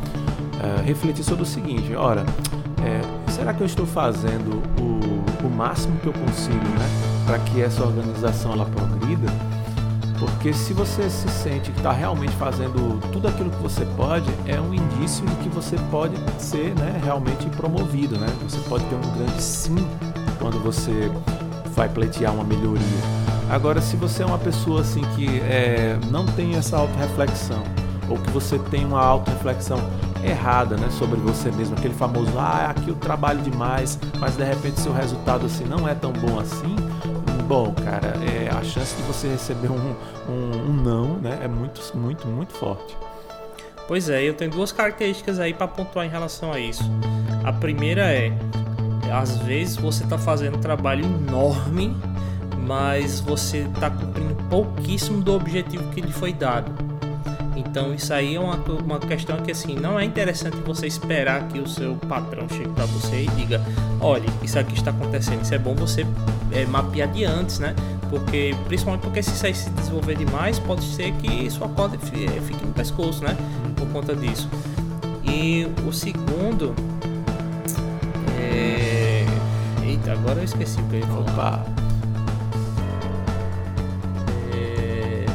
é 0.62 0.82
refletir 0.84 1.24
sobre 1.24 1.44
o 1.44 1.46
seguinte: 1.46 1.96
ora, 1.96 2.26
é, 2.84 3.32
será 3.32 3.54
que 3.54 3.62
eu 3.62 3.65
estou 3.65 3.86
fazendo 3.86 4.62
o, 4.78 5.46
o 5.48 5.50
máximo 5.50 5.98
que 6.00 6.08
eu 6.08 6.13
consigo, 6.13 6.58
né? 6.58 7.14
Para 7.26 7.40
que 7.40 7.62
essa 7.62 7.84
organização 7.84 8.54
ela 8.54 8.66
progrida, 8.66 9.32
porque 10.20 10.54
se 10.54 10.74
você 10.74 11.10
se 11.10 11.28
sente 11.30 11.72
que 11.72 11.78
está 11.78 11.92
realmente 11.92 12.34
fazendo 12.34 13.00
tudo 13.12 13.28
aquilo 13.28 13.50
que 13.50 13.62
você 13.62 13.86
pode, 13.98 14.30
é 14.46 14.60
um 14.60 14.74
indício 14.74 15.26
de 15.26 15.36
que 15.38 15.50
você 15.50 15.76
pode 15.92 16.16
ser 16.40 16.74
né, 16.76 17.02
realmente 17.04 17.48
promovido, 17.50 18.18
né? 18.18 18.28
Você 18.44 18.60
pode 18.70 18.86
ter 18.86 18.96
um 18.96 19.18
grande 19.18 19.42
sim 19.42 19.76
quando 20.40 20.62
você 20.64 21.12
vai 21.76 21.90
pleitear 21.90 22.34
uma 22.34 22.44
melhoria. 22.44 23.26
Agora, 23.50 23.82
se 23.82 23.96
você 23.96 24.24
é 24.24 24.26
uma 24.26 24.40
pessoa 24.40 24.82
assim 24.82 25.02
que 25.16 25.40
é, 25.42 26.00
não 26.10 26.26
tem 26.26 26.56
essa 26.56 26.78
auto-reflexão, 26.78 27.64
ou 28.10 28.18
que 28.18 28.30
você 28.32 28.58
tem 28.58 28.86
uma 28.86 29.04
auto-reflexão 29.04 29.80
errada 30.24 30.78
né, 30.78 30.90
sobre 30.90 31.20
você 31.20 31.52
mesmo, 31.52 31.76
aquele 31.76 31.94
famoso, 31.94 32.32
ah, 32.38 32.68
aqui 32.70 32.90
eu 32.90 32.96
trabalho 32.96 33.42
demais, 33.42 34.00
mas 34.20 34.36
de 34.36 34.44
repente 34.44 34.80
seu 34.80 34.94
resultado 34.94 35.46
assim 35.46 35.66
não 35.66 35.88
é 35.88 35.94
tão 35.94 36.12
bom 36.12 36.40
assim, 36.40 36.76
bom, 37.46 37.74
cara, 37.74 38.14
é, 38.24 38.50
a 38.50 38.64
chance 38.64 38.96
de 38.96 39.04
você 39.04 39.28
receber 39.28 39.70
um, 39.70 39.96
um, 40.28 40.70
um 40.70 40.74
não 40.74 41.18
né, 41.18 41.40
é 41.44 41.48
muito, 41.48 41.80
muito, 41.96 42.28
muito 42.28 42.54
forte. 42.54 42.98
Pois 43.88 44.10
é, 44.10 44.24
eu 44.24 44.34
tenho 44.34 44.50
duas 44.50 44.72
características 44.72 45.40
aí 45.40 45.54
para 45.54 45.68
pontuar 45.68 46.06
em 46.06 46.10
relação 46.10 46.52
a 46.52 46.60
isso. 46.60 46.84
A 47.44 47.54
primeira 47.54 48.02
é, 48.02 48.34
às 49.14 49.38
vezes 49.38 49.78
você 49.78 50.04
está 50.04 50.18
fazendo 50.18 50.58
um 50.58 50.62
trabalho 50.62 51.06
enorme, 51.06 51.96
mas 52.66 53.20
você 53.20 53.60
está 53.60 53.92
cumprindo 53.92 54.36
pouquíssimo 54.50 55.22
do 55.22 55.34
objetivo 55.34 55.88
que 55.92 56.02
lhe 56.02 56.12
foi 56.12 56.34
dado. 56.34 56.72
Então 57.56 57.94
isso 57.94 58.12
aí 58.12 58.36
é 58.36 58.40
uma, 58.40 58.56
uma 58.56 59.00
questão 59.00 59.38
que 59.38 59.52
assim 59.52 59.76
não 59.76 60.00
é 60.00 60.04
interessante 60.04 60.58
você 60.58 60.88
esperar 60.88 61.48
que 61.48 61.60
o 61.60 61.68
seu 61.68 61.96
patrão 61.96 62.50
chegue 62.50 62.70
para 62.70 62.86
você 62.86 63.24
e 63.24 63.28
diga, 63.36 63.62
olha, 64.02 64.26
isso 64.42 64.58
aqui 64.58 64.74
está 64.74 64.90
acontecendo, 64.90 65.44
isso 65.44 65.54
é 65.54 65.60
bom 65.60 65.76
você 65.76 66.06
é, 66.56 66.65
mapear 66.65 67.10
de 67.12 67.26
antes, 67.26 67.60
né? 67.60 67.76
Porque, 68.10 68.56
principalmente 68.65 69.02
porque 69.02 69.22
se 69.22 69.46
aí 69.46 69.54
se 69.54 69.70
desenvolver 69.72 70.15
demais, 70.15 70.58
pode 70.58 70.84
ser 70.86 71.12
que 71.13 71.50
sua 71.50 71.68
corda 71.68 71.98
fique 71.98 72.65
no 72.65 72.72
pescoço, 72.72 73.24
né? 73.24 73.36
Por 73.76 73.88
conta 73.89 74.15
disso. 74.15 74.50
E 75.24 75.68
o 75.86 75.91
segundo. 75.91 76.74
É... 78.39 79.26
Eita, 79.84 80.13
agora 80.13 80.39
eu 80.39 80.44
esqueci 80.46 80.80
o 80.80 80.84
que 80.84 80.96
eu 80.96 81.00
ia 81.00 81.08
falar. 81.08 81.22
Opa. 81.22 81.65
É... 84.54 85.26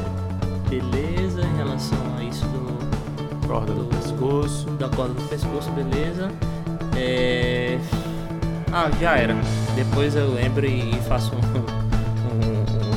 Beleza, 0.69 1.43
em 1.43 1.57
relação 1.57 1.99
a 2.19 2.25
isso 2.25 2.47
do. 2.47 3.47
Corda 3.47 3.75
do, 3.75 3.85
do 3.85 3.97
pescoço. 3.97 4.71
Da 4.71 4.89
corda 4.89 5.13
do 5.13 5.29
pescoço, 5.29 5.71
beleza. 5.73 6.31
É... 6.97 7.79
Ah, 8.73 8.89
já 9.01 9.17
era. 9.17 9.35
Depois 9.75 10.15
eu 10.15 10.33
lembro 10.33 10.67
e 10.67 10.93
faço 11.09 11.33
um 11.35 11.81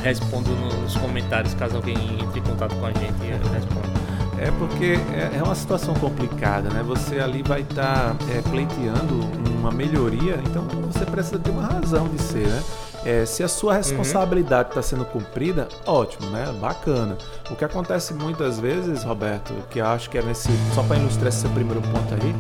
respondo 0.04 0.52
nos 0.52 0.96
comentários 0.98 1.54
caso 1.54 1.78
alguém 1.78 1.96
entre 2.22 2.40
em 2.40 2.44
contato 2.44 2.76
com 2.76 2.86
a 2.86 2.92
gente 2.92 3.16
e 3.24 3.32
eu 3.32 3.52
respondo. 3.52 4.04
É 4.38 4.52
porque 4.52 5.00
é, 5.14 5.38
é 5.38 5.44
uma 5.44 5.56
situação 5.56 5.94
complicada, 5.94 6.70
né? 6.70 6.84
Você 6.84 7.20
ali 7.20 7.42
vai 7.42 7.62
estar 7.62 8.14
tá, 8.14 8.16
é, 8.30 8.42
pleiteando 8.42 9.22
uma 9.58 9.72
melhoria, 9.72 10.38
então 10.46 10.64
você 10.92 11.06
precisa 11.06 11.40
ter 11.40 11.52
uma 11.52 11.66
razão 11.66 12.10
de 12.10 12.22
ser, 12.22 12.48
né? 12.48 12.64
É, 13.06 13.26
se 13.26 13.44
a 13.44 13.48
sua 13.48 13.74
responsabilidade 13.76 14.70
está 14.70 14.80
uhum. 14.80 14.84
sendo 14.86 15.06
cumprida, 15.06 15.68
ótimo, 15.86 16.30
né? 16.30 16.54
Bacana. 16.60 17.18
O 17.50 17.56
que 17.56 17.64
acontece 17.64 18.14
muitas 18.14 18.60
vezes, 18.60 19.04
Roberto, 19.04 19.54
que 19.70 19.80
eu 19.80 19.88
acho 19.88 20.10
que 20.10 20.18
é 20.18 20.22
nesse. 20.22 20.50
Só 20.74 20.84
para 20.84 20.98
ilustrar 20.98 21.28
esse 21.28 21.48
primeiro 21.50 21.82
ponto 21.82 22.14
aí, 22.14 22.36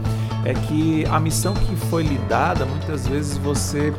é 0.45 0.53
que 0.53 1.05
a 1.09 1.19
missão 1.19 1.53
que 1.53 1.75
foi 1.87 2.03
lhe 2.03 2.17
dada, 2.29 2.65
muitas 2.65 3.07
vezes 3.07 3.37
você 3.37 3.93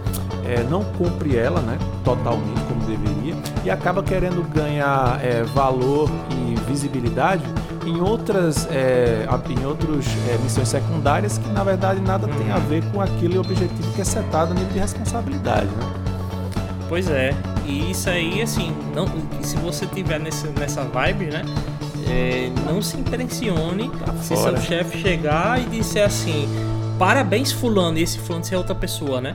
é, 0.47 0.63
não 0.63 0.85
cumpre 0.85 1.37
ela 1.37 1.61
né, 1.61 1.79
totalmente 2.05 2.61
como 2.69 2.85
deveria 2.85 3.35
e 3.65 3.71
acaba 3.71 4.03
querendo 4.03 4.43
ganhar 4.49 5.19
é, 5.25 5.43
valor 5.43 6.11
e 6.31 6.55
visibilidade 6.71 7.43
em 7.87 8.01
outras 8.01 8.67
é, 8.71 9.27
em 9.49 9.67
outros 9.67 10.07
é, 10.29 10.39
missões 10.39 10.69
secundárias 10.69 11.39
que 11.39 11.49
na 11.49 11.63
verdade 11.63 12.01
nada 12.01 12.27
tem 12.29 12.51
a 12.51 12.59
ver 12.59 12.83
com 12.91 13.01
aquele 13.01 13.39
objetivo 13.39 13.93
que 13.95 14.01
é 14.01 14.05
setado 14.05 14.55
nível 14.55 14.73
de 14.73 14.79
responsabilidade. 14.79 15.67
Né? 15.67 16.05
Pois 16.89 17.09
é, 17.09 17.35
e 17.67 17.91
isso 17.91 18.09
aí 18.09 18.43
assim, 18.43 18.75
não, 18.95 19.07
se 19.43 19.57
você 19.57 19.87
tiver 19.87 20.21
nesse, 20.21 20.47
nessa 20.49 20.83
vibe, 20.83 21.27
né? 21.27 21.43
É, 22.07 22.51
não 22.71 22.83
se 22.83 22.99
impressione 22.99 23.91
tá 23.91 24.13
se 24.21 24.37
seu 24.37 24.57
chefe 24.59 24.99
chegar 24.99 25.59
e 25.59 25.65
disser 25.65 26.05
assim: 26.05 26.47
parabéns, 26.99 27.51
Fulano, 27.51 27.97
e 27.97 28.03
esse 28.03 28.19
Fulano 28.19 28.45
ser 28.45 28.57
outra 28.57 28.75
pessoa, 28.75 29.23
né? 29.23 29.35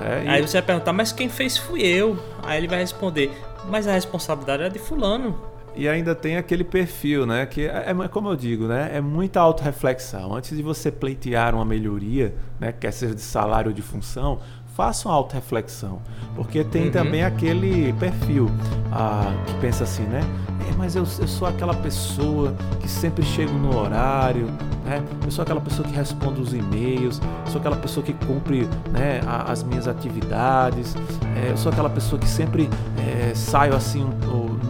É, 0.00 0.24
e... 0.24 0.28
Aí 0.28 0.42
você 0.42 0.58
vai 0.58 0.66
perguntar, 0.66 0.92
mas 0.92 1.12
quem 1.12 1.28
fez 1.28 1.56
fui 1.56 1.82
eu. 1.82 2.18
Aí 2.42 2.58
ele 2.58 2.68
vai 2.68 2.78
responder, 2.78 3.30
mas 3.68 3.86
a 3.86 3.92
responsabilidade 3.92 4.62
é 4.62 4.68
de 4.68 4.78
fulano. 4.78 5.38
E 5.76 5.86
ainda 5.86 6.14
tem 6.14 6.38
aquele 6.38 6.64
perfil, 6.64 7.26
né? 7.26 7.44
Que 7.44 7.66
é, 7.66 7.90
é 7.90 8.08
como 8.08 8.30
eu 8.30 8.36
digo, 8.36 8.66
né? 8.66 8.90
É 8.94 9.00
muita 9.00 9.40
autorreflexão. 9.40 10.34
Antes 10.34 10.56
de 10.56 10.62
você 10.62 10.90
pleitear 10.90 11.54
uma 11.54 11.66
melhoria, 11.66 12.34
né? 12.58 12.72
Quer 12.72 12.92
seja 12.92 13.14
de 13.14 13.20
salário 13.20 13.68
ou 13.68 13.74
de 13.74 13.82
função, 13.82 14.40
faça 14.76 15.08
uma 15.08 15.14
autorreflexão. 15.14 15.98
Porque 16.34 16.62
tem 16.62 16.84
uhum. 16.84 16.90
também 16.90 17.24
aquele 17.24 17.94
perfil 17.94 18.50
ah, 18.92 19.32
que 19.46 19.54
pensa 19.54 19.84
assim, 19.84 20.02
né? 20.02 20.20
É, 20.68 20.74
mas 20.76 20.94
eu, 20.94 21.02
eu, 21.02 21.26
sou 21.26 21.48
aquela 21.48 21.72
pessoa 21.74 22.54
que 22.80 22.88
sempre 22.88 23.24
chego 23.24 23.52
no 23.52 23.74
horário, 23.78 24.46
né? 24.84 25.02
Eu 25.24 25.30
sou 25.30 25.42
aquela 25.42 25.60
pessoa 25.60 25.88
que 25.88 25.94
responde 25.94 26.42
os 26.42 26.52
e-mails, 26.52 27.22
sou 27.46 27.58
aquela 27.58 27.76
pessoa 27.76 28.04
que 28.04 28.12
cumpre 28.12 28.68
né, 28.90 29.20
a, 29.26 29.50
as 29.50 29.62
minhas 29.62 29.88
atividades, 29.88 30.94
é, 31.36 31.50
eu 31.50 31.56
sou 31.56 31.72
aquela 31.72 31.88
pessoa 31.88 32.20
que 32.20 32.28
sempre 32.28 32.68
é, 32.98 33.34
saio 33.34 33.74
assim 33.74 34.06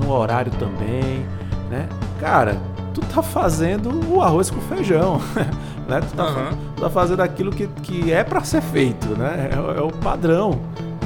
no 0.01 0.13
horário 0.13 0.53
também, 0.53 1.27
né? 1.69 1.89
Cara, 2.21 2.61
tu 2.95 3.01
tá 3.01 3.23
fazendo 3.23 3.91
o 4.09 4.23
arroz 4.23 4.51
com 4.51 4.61
feijão. 4.61 5.21
né? 5.89 6.01
Tu, 6.01 6.15
tá, 6.15 6.25
uhum. 6.25 6.57
tu 6.75 6.83
tá 6.83 6.91
fazendo 6.91 7.21
aquilo 7.21 7.51
que, 7.51 7.67
que 7.67 8.13
é 8.13 8.25
para 8.25 8.43
ser 8.45 8.61
feito, 8.61 9.09
né? 9.17 9.51
É, 9.53 9.79
é, 9.79 9.83
o 9.83 9.91
padrão. 9.91 10.61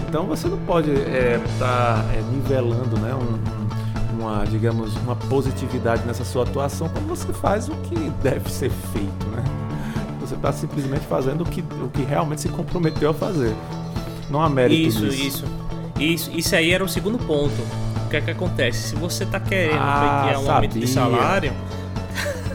Então 0.09 0.25
você 0.27 0.49
não 0.49 0.59
pode 0.59 0.91
estar 0.91 1.11
é, 1.11 1.41
tá, 1.59 2.05
é, 2.13 2.23
nivelando 2.33 2.99
né? 2.99 3.15
Um, 3.15 3.61
uma, 4.21 4.45
digamos, 4.45 4.95
uma 4.97 5.17
positividade 5.17 6.05
nessa 6.07 6.25
sua 6.25 6.43
atuação 6.43 6.89
quando 6.89 7.09
você 7.09 7.33
faz 7.33 7.69
o 7.69 7.73
que 7.73 7.97
deve 8.23 8.51
ser 8.51 8.71
feito, 8.71 9.27
né? 9.29 9.43
Você 10.21 10.35
está 10.35 10.53
simplesmente 10.53 11.07
fazendo 11.07 11.43
o 11.43 11.45
que, 11.45 11.61
o 11.83 11.89
que 11.89 12.03
realmente 12.03 12.43
se 12.43 12.49
comprometeu 12.49 13.11
a 13.11 13.15
fazer. 13.15 13.55
Não 14.29 14.43
há 14.43 14.49
mérito 14.49 14.89
Isso, 14.89 15.05
nisso. 15.05 15.27
isso. 15.27 15.45
Isso, 15.99 16.31
isso 16.33 16.57
aí 16.57 16.71
era 16.71 16.85
o 16.85 16.89
segundo 16.89 17.19
ponto. 17.19 17.61
O 18.07 18.11
que 18.11 18.17
é 18.17 18.21
que 18.21 18.31
acontece? 18.31 18.89
Se 18.89 18.97
você 18.97 19.25
está 19.25 19.39
querendo 19.39 19.79
ah, 19.79 20.33
um 20.43 20.51
aumento 20.51 20.79
de 20.79 20.87
salário, 20.87 21.53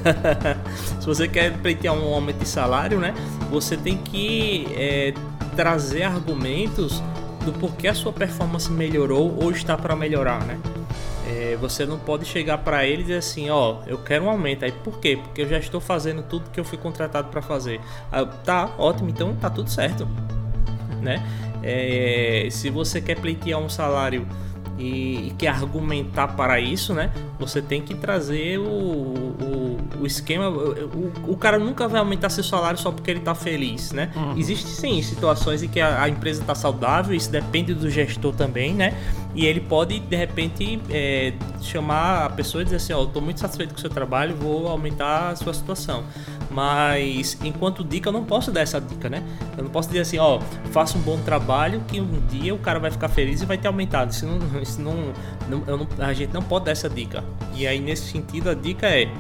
se 1.06 1.08
você 1.08 1.28
quer 1.28 1.56
pleitear 1.60 1.94
um 1.94 2.15
aumento 2.15 2.39
de 2.39 2.48
salário, 2.48 3.00
né? 3.00 3.13
Você 3.52 3.78
tem 3.78 3.96
que 3.96 4.65
é, 4.72 5.13
trazer 5.56 6.02
argumentos 6.02 7.00
do 7.46 7.54
porquê 7.54 7.89
a 7.89 7.94
sua 7.94 8.12
performance 8.12 8.72
melhorou 8.72 9.38
ou 9.39 9.52
está 9.52 9.78
para 9.78 9.96
melhorar, 9.96 10.44
né? 10.46 10.60
É, 11.28 11.56
você 11.62 11.86
não 11.86 12.00
pode 12.00 12.26
chegar 12.26 12.58
para 12.58 12.88
ele 12.88 13.02
e 13.02 13.04
dizer 13.04 13.18
assim, 13.18 13.52
ó, 13.52 13.84
eu 13.86 14.00
quero 14.00 14.26
um 14.26 14.30
aumento. 14.32 14.65
Aí 14.65 14.72
por 14.72 15.00
quê? 15.00 15.15
Porque 15.15 15.44
eu 15.44 15.48
já 15.48 15.60
estou 15.60 15.80
fazendo 15.80 16.24
tudo 16.24 16.50
que 16.50 16.60
eu 16.60 16.63
fui 16.63 16.78
contratado 16.80 17.28
para 17.28 17.41
fazer. 17.41 17.80
Aí, 18.12 18.28
tá, 18.44 18.72
ótimo, 18.76 19.08
então 19.08 19.36
tá 19.36 19.48
tudo 19.48 19.70
certo, 19.70 20.08
né? 21.04 21.24
É, 21.62 22.48
se 22.50 22.72
você 22.72 23.00
quer 23.00 23.20
pleitear 23.20 23.60
um 23.60 23.70
salário 23.70 24.28
e, 24.77 25.27
e, 25.27 25.33
quer 25.38 25.49
argumentar 25.49 26.29
para 26.29 26.59
isso, 26.59 26.93
né? 26.93 27.11
Você 27.39 27.61
tem 27.61 27.81
que 27.81 27.95
trazer 27.95 28.59
o, 28.59 28.63
o, 28.63 29.77
o 30.01 30.05
esquema. 30.05 30.49
O, 30.49 31.31
o, 31.31 31.38
cara 31.38 31.57
nunca 31.57 31.88
vai 31.88 31.99
aumentar 31.99 32.29
seu 32.29 32.43
salário 32.43 32.77
só 32.77 32.91
porque 32.91 33.09
ele 33.09 33.19
está 33.19 33.33
feliz, 33.33 33.91
né? 33.91 34.11
Uhum. 34.15 34.38
Existem 34.38 34.71
sim 34.71 35.01
situações 35.01 35.63
em 35.63 35.67
que 35.67 35.79
a, 35.79 36.03
a 36.03 36.09
empresa 36.09 36.41
está 36.41 36.53
saudável, 36.53 37.15
isso 37.15 37.31
depende 37.31 37.73
do 37.73 37.89
gestor 37.89 38.33
também, 38.33 38.73
né? 38.73 38.93
E 39.36 39.45
ele 39.45 39.60
pode, 39.60 40.00
de 40.00 40.15
repente, 40.15 40.82
é, 40.89 41.34
chamar 41.62 42.26
a 42.26 42.30
pessoa 42.30 42.62
e 42.62 42.63
dizer 42.63 42.78
assim: 42.78 42.93
Ó, 42.93 43.02
oh, 43.02 43.04
estou 43.04 43.21
muito 43.21 43.41
satisfeito 43.41 43.71
com 43.71 43.78
o 43.78 43.82
seu 43.82 43.89
trabalho, 43.89 44.34
vou 44.34 44.69
aumentar 44.69 45.32
a 45.32 45.36
sua 45.36 45.54
situação. 45.54 46.06
Mas, 46.50 47.38
enquanto 47.43 47.84
dica, 47.84 48.08
eu 48.08 48.13
não 48.13 48.24
posso 48.24 48.50
dar 48.50 48.62
essa 48.62 48.80
dica, 48.80 49.10
né? 49.10 49.21
Eu 49.58 49.65
não 49.65 49.69
posso 49.69 49.89
dizer 49.89 50.02
assim: 50.02 50.17
Ó, 50.17 50.38
oh, 50.38 50.69
faça 50.71 50.98
um 50.98 51.02
bom 51.02 51.19
trabalho 51.19 51.84
que 51.86 52.00
um 52.00 52.26
dia 52.28 52.56
o 52.56 52.60
cara 52.60 52.80
vai 52.80 52.89
ficar 52.89 53.10
feliz 53.10 53.41
e 53.41 53.45
vai 53.45 53.58
ter 53.58 53.67
aumentado. 53.67 54.12
Isso 54.12 54.26
não, 54.26 54.39
isso 54.63 54.80
não, 54.80 55.12
não, 55.50 55.60
não 55.78 55.88
a 56.00 56.13
gente 56.13 56.34
não 56.34 56.41
pode 56.41 56.65
dar 56.65 56.71
essa 56.71 56.89
dica. 56.89 57.21
E 57.54 57.67
aí, 57.67 57.82
nesse 57.82 58.10
sentido, 58.10 58.50
a 58.50 58.54
dica 58.54 58.88
é: 58.88 59.12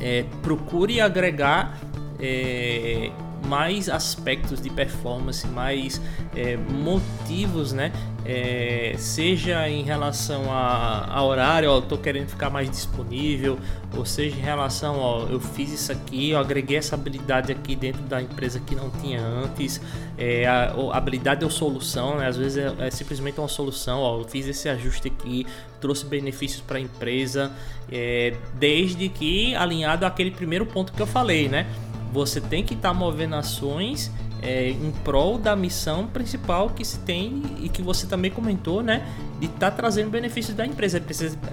é 0.00 0.24
procure 0.42 1.00
agregar. 1.00 1.78
É, 2.20 3.12
mais 3.46 3.88
aspectos 3.88 4.60
de 4.60 4.68
performance, 4.68 5.46
mais 5.46 6.00
é, 6.34 6.56
motivos, 6.56 7.72
né? 7.72 7.92
É, 8.30 8.94
seja 8.98 9.66
em 9.70 9.82
relação 9.82 10.52
a, 10.52 11.06
a 11.08 11.24
horário, 11.24 11.70
ó, 11.70 11.80
tô 11.80 11.96
querendo 11.96 12.28
ficar 12.28 12.50
mais 12.50 12.70
disponível, 12.70 13.58
ou 13.96 14.04
seja 14.04 14.36
em 14.36 14.40
relação, 14.40 14.98
ó, 14.98 15.26
eu 15.30 15.40
fiz 15.40 15.72
isso 15.72 15.90
aqui, 15.90 16.28
eu 16.28 16.38
agreguei 16.38 16.76
essa 16.76 16.94
habilidade 16.94 17.50
aqui 17.50 17.74
dentro 17.74 18.02
da 18.02 18.20
empresa 18.20 18.60
que 18.60 18.74
não 18.74 18.90
tinha 18.90 19.18
antes, 19.18 19.80
é, 20.18 20.46
a, 20.46 20.74
a, 20.74 20.98
habilidade 20.98 21.42
ou 21.42 21.50
solução, 21.50 22.18
né? 22.18 22.26
às 22.26 22.36
vezes 22.36 22.58
é, 22.58 22.86
é, 22.86 22.90
simplesmente 22.90 23.40
uma 23.40 23.48
solução, 23.48 24.00
ó, 24.00 24.18
eu 24.18 24.24
fiz 24.24 24.46
esse 24.46 24.68
ajuste 24.68 25.08
aqui, 25.08 25.46
trouxe 25.80 26.04
benefícios 26.04 26.60
para 26.60 26.76
a 26.76 26.80
empresa, 26.82 27.50
é, 27.90 28.34
desde 28.58 29.08
que 29.08 29.54
alinhado 29.54 30.04
àquele 30.04 30.32
primeiro 30.32 30.66
ponto 30.66 30.92
que 30.92 31.00
eu 31.00 31.06
falei, 31.06 31.48
né? 31.48 31.66
Você 32.12 32.42
tem 32.42 32.62
que 32.62 32.74
estar 32.74 32.88
tá 32.88 32.94
movendo 32.94 33.36
ações 33.36 34.12
é, 34.42 34.70
em 34.70 34.92
prol 35.04 35.38
da 35.38 35.54
missão 35.56 36.06
principal 36.06 36.70
que 36.70 36.84
se 36.84 36.98
tem 37.00 37.42
e 37.60 37.68
que 37.68 37.82
você 37.82 38.06
também 38.06 38.30
comentou, 38.30 38.82
né? 38.82 39.06
De 39.40 39.46
estar 39.46 39.70
tá 39.70 39.76
trazendo 39.76 40.10
benefícios 40.10 40.56
da 40.56 40.66
empresa. 40.66 41.02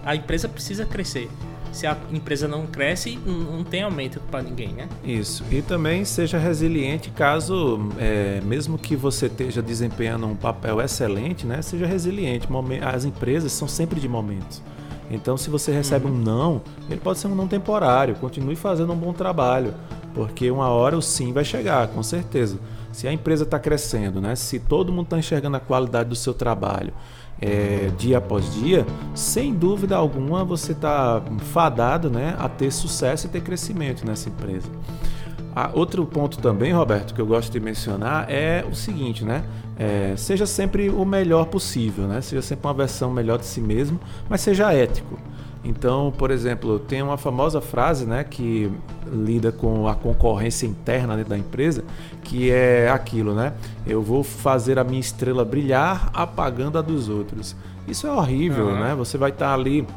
A 0.04 0.16
empresa 0.16 0.48
precisa 0.48 0.86
crescer. 0.86 1.30
Se 1.72 1.86
a 1.86 1.98
empresa 2.10 2.48
não 2.48 2.66
cresce, 2.66 3.20
não 3.26 3.62
tem 3.62 3.84
aumento 3.84 4.22
para 4.32 4.42
ninguém, 4.42 4.70
né? 4.70 4.88
Isso. 5.04 5.44
E 5.52 5.62
também 5.62 6.06
seja 6.06 6.38
resiliente 6.38 7.10
caso, 7.10 7.92
é, 8.00 8.40
mesmo 8.46 8.78
que 8.78 8.96
você 8.96 9.26
esteja 9.26 9.62
desempenhando 9.62 10.26
um 10.26 10.38
papel 10.38 10.80
excelente, 10.80 11.46
né? 11.46 11.62
Seja 11.62 11.86
resiliente. 11.86 12.48
As 12.82 13.04
empresas 13.04 13.52
são 13.52 13.68
sempre 13.68 14.00
de 14.00 14.08
momentos. 14.08 14.62
Então, 15.12 15.38
se 15.38 15.50
você 15.50 15.72
recebe 15.72 16.06
uhum. 16.06 16.14
um 16.14 16.18
não, 16.18 16.62
ele 16.90 17.00
pode 17.00 17.20
ser 17.20 17.28
um 17.28 17.36
não 17.36 17.48
temporário. 17.48 18.16
Continue 18.16 18.56
fazendo 18.56 18.94
um 18.94 18.98
bom 18.98 19.12
trabalho, 19.12 19.74
porque 20.16 20.50
uma 20.50 20.70
hora 20.70 20.98
o 20.98 21.02
sim 21.02 21.34
vai 21.34 21.44
chegar, 21.44 21.90
com 21.90 22.02
certeza. 22.02 22.58
Se 22.92 23.08
a 23.08 23.14
empresa 23.14 23.44
está 23.44 23.60
crescendo, 23.60 24.22
né? 24.22 24.36
Se 24.36 24.58
todo 24.58 24.92
mundo 24.92 25.08
está 25.08 25.20
enxergando 25.20 25.58
a 25.58 25.60
qualidade 25.60 26.10
do 26.10 26.16
seu 26.16 26.34
trabalho 26.34 26.94
é, 27.42 27.92
dia 27.98 28.18
após 28.18 28.54
dia, 28.54 28.86
sem 29.14 29.54
dúvida 29.54 29.96
alguma 29.96 30.46
você 30.46 30.72
está 30.72 31.22
fadado, 31.52 32.10
né, 32.10 32.34
a 32.40 32.48
ter 32.48 32.72
sucesso 32.72 33.28
e 33.28 33.30
ter 33.30 33.42
crescimento 33.42 34.06
nessa 34.06 34.30
empresa. 34.30 34.70
Ah, 35.54 35.70
outro 35.74 36.06
ponto 36.06 36.38
também, 36.40 36.74
Roberto, 36.74 37.14
que 37.14 37.22
eu 37.22 37.26
gosto 37.26 37.52
de 37.52 37.60
mencionar 37.60 38.30
é 38.30 38.66
o 38.70 38.76
seguinte, 38.76 39.24
né? 39.24 39.44
É, 39.78 40.14
seja 40.18 40.46
sempre 40.46 40.90
o 40.90 41.06
melhor 41.06 41.46
possível, 41.46 42.08
né? 42.08 42.20
Seja 42.20 42.42
sempre 42.42 42.68
uma 42.68 42.74
versão 42.74 43.10
melhor 43.10 43.38
de 43.38 43.46
si 43.46 43.62
mesmo, 43.62 43.98
mas 44.30 44.42
seja 44.42 44.74
ético. 44.74 45.18
Então, 45.66 46.14
por 46.16 46.30
exemplo, 46.30 46.78
tem 46.78 47.02
uma 47.02 47.18
famosa 47.18 47.60
frase, 47.60 48.06
né, 48.06 48.24
que 48.24 48.72
lida 49.12 49.52
com 49.52 49.88
a 49.88 49.96
concorrência 49.96 50.68
interna 50.68 51.16
dentro 51.16 51.32
da 51.32 51.38
empresa, 51.38 51.84
que 52.24 52.52
é 52.52 52.88
aquilo, 52.90 53.34
né? 53.34 53.54
Eu 53.86 54.02
vou 54.02 54.24
fazer 54.24 54.78
a 54.78 54.84
minha 54.84 55.00
estrela 55.00 55.44
brilhar 55.44 56.12
apagando 56.14 56.78
a 56.78 56.82
dos 56.84 57.10
outros. 57.10 57.56
Isso 57.88 58.06
é 58.06 58.12
horrível, 58.12 58.68
uhum. 58.68 58.80
né? 58.80 58.96
Você 58.96 59.18
vai 59.18 59.32
estar 59.32 59.48
tá 59.48 59.54
ali 59.54 59.88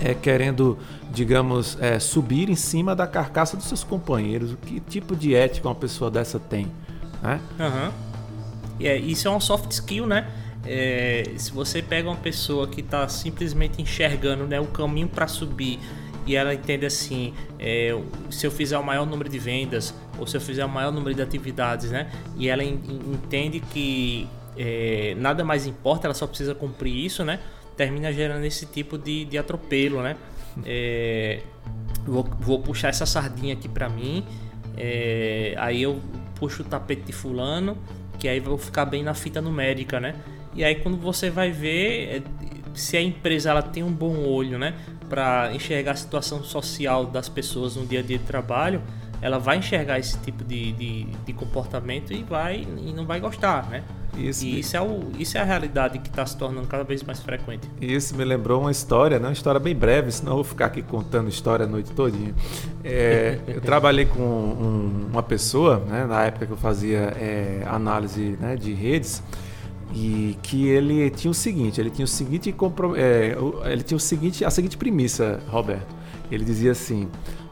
é, 0.00 0.12
querendo, 0.12 0.76
digamos, 1.12 1.78
é, 1.80 2.00
subir 2.00 2.48
em 2.48 2.56
cima 2.56 2.94
da 2.94 3.06
carcaça 3.06 3.56
dos 3.56 3.66
seus 3.66 3.84
companheiros. 3.84 4.56
Que 4.66 4.80
tipo 4.80 5.14
de 5.14 5.34
ética 5.34 5.68
uma 5.68 5.74
pessoa 5.74 6.10
dessa 6.10 6.40
tem? 6.40 6.66
Né? 7.22 7.40
Uhum. 7.58 7.92
É, 8.80 8.96
isso 8.96 9.28
é 9.28 9.30
um 9.30 9.40
soft 9.40 9.70
skill, 9.70 10.06
né? 10.06 10.26
É, 10.64 11.24
se 11.36 11.52
você 11.52 11.80
pega 11.80 12.08
uma 12.08 12.16
pessoa 12.16 12.68
que 12.68 12.80
está 12.80 13.08
simplesmente 13.08 13.80
enxergando 13.80 14.46
né, 14.46 14.60
o 14.60 14.66
caminho 14.66 15.08
para 15.08 15.26
subir 15.26 15.78
e 16.26 16.36
ela 16.36 16.52
entende 16.52 16.84
assim, 16.84 17.32
é, 17.58 17.98
se 18.30 18.46
eu 18.46 18.50
fizer 18.50 18.78
o 18.78 18.84
maior 18.84 19.06
número 19.06 19.28
de 19.28 19.38
vendas 19.38 19.94
ou 20.18 20.26
se 20.26 20.36
eu 20.36 20.40
fizer 20.40 20.64
o 20.64 20.68
maior 20.68 20.92
número 20.92 21.14
de 21.14 21.22
atividades, 21.22 21.90
né? 21.90 22.10
E 22.36 22.48
ela 22.48 22.62
entende 22.62 23.58
que 23.58 24.28
é, 24.56 25.14
nada 25.18 25.42
mais 25.42 25.66
importa, 25.66 26.06
ela 26.06 26.14
só 26.14 26.26
precisa 26.26 26.54
cumprir 26.54 26.94
isso, 26.94 27.24
né? 27.24 27.40
termina 27.80 28.12
gerando 28.12 28.44
esse 28.44 28.66
tipo 28.66 28.98
de, 28.98 29.24
de 29.24 29.38
atropelo, 29.38 30.02
né? 30.02 30.14
É, 30.66 31.40
vou, 32.04 32.28
vou, 32.38 32.60
puxar 32.60 32.88
essa 32.88 33.06
sardinha 33.06 33.54
aqui 33.54 33.70
para 33.70 33.88
mim, 33.88 34.22
é, 34.76 35.54
aí 35.56 35.82
eu 35.82 35.98
puxo 36.34 36.60
o 36.60 36.64
tapete 36.66 37.04
de 37.04 37.12
fulano, 37.12 37.78
que 38.18 38.28
aí 38.28 38.38
vou 38.38 38.58
ficar 38.58 38.84
bem 38.84 39.02
na 39.02 39.14
fita 39.14 39.40
numérica, 39.40 39.98
né? 39.98 40.14
E 40.54 40.64
aí 40.64 40.76
quando 40.76 40.96
você 40.96 41.30
vai 41.30 41.50
ver 41.50 42.16
é, 42.16 42.22
se 42.74 42.96
a 42.96 43.02
empresa 43.02 43.50
ela 43.50 43.62
tem 43.62 43.82
um 43.82 43.92
bom 43.92 44.24
olho, 44.24 44.58
né, 44.58 44.74
para 45.08 45.52
enxergar 45.54 45.92
a 45.92 45.96
situação 45.96 46.42
social 46.42 47.06
das 47.06 47.28
pessoas 47.28 47.76
no 47.76 47.86
dia 47.86 48.00
a 48.00 48.02
dia 48.02 48.18
de 48.18 48.24
trabalho, 48.24 48.82
ela 49.22 49.38
vai 49.38 49.58
enxergar 49.58 49.98
esse 49.98 50.18
tipo 50.18 50.44
de, 50.44 50.72
de, 50.72 51.04
de 51.04 51.32
comportamento 51.32 52.12
e 52.12 52.22
vai 52.22 52.66
e 52.78 52.92
não 52.92 53.04
vai 53.04 53.20
gostar, 53.20 53.68
né? 53.68 53.84
Isso, 54.16 54.44
e 54.44 54.60
isso 54.60 54.76
é, 54.76 54.80
o, 54.80 55.12
isso 55.18 55.38
é 55.38 55.40
a 55.40 55.44
realidade 55.44 55.98
que 55.98 56.08
está 56.08 56.26
se 56.26 56.36
tornando 56.36 56.66
cada 56.66 56.82
vez 56.82 57.02
mais 57.02 57.20
frequente. 57.20 57.68
Isso 57.80 58.16
me 58.16 58.24
lembrou 58.24 58.62
uma 58.62 58.70
história, 58.70 59.18
né? 59.18 59.28
uma 59.28 59.32
história 59.32 59.60
bem 59.60 59.74
breve, 59.74 60.10
senão 60.10 60.32
eu 60.32 60.36
vou 60.36 60.44
ficar 60.44 60.66
aqui 60.66 60.82
contando 60.82 61.28
história 61.28 61.64
a 61.64 61.68
noite 61.68 61.92
todinha. 61.92 62.34
É, 62.82 63.38
eu 63.46 63.60
trabalhei 63.60 64.06
com 64.06 64.20
um, 64.20 65.08
uma 65.12 65.22
pessoa, 65.22 65.78
né, 65.86 66.06
na 66.06 66.24
época 66.24 66.46
que 66.46 66.52
eu 66.52 66.56
fazia 66.56 67.14
é, 67.16 67.62
análise 67.66 68.36
né, 68.40 68.56
de 68.56 68.72
redes, 68.72 69.22
e 69.92 70.36
que 70.42 70.68
ele 70.68 71.10
tinha 71.10 71.30
o 71.30 71.34
seguinte, 71.34 71.80
ele 71.80 71.90
tinha 71.90 72.04
o 72.04 72.08
seguinte, 72.08 72.54
é, 72.96 73.36
ele 73.72 73.82
tinha 73.82 73.96
o 73.96 74.00
seguinte, 74.00 74.44
a 74.44 74.50
seguinte 74.50 74.76
premissa, 74.76 75.40
Roberto. 75.48 75.94
Ele 76.30 76.44
dizia 76.44 76.72
assim, 76.72 77.08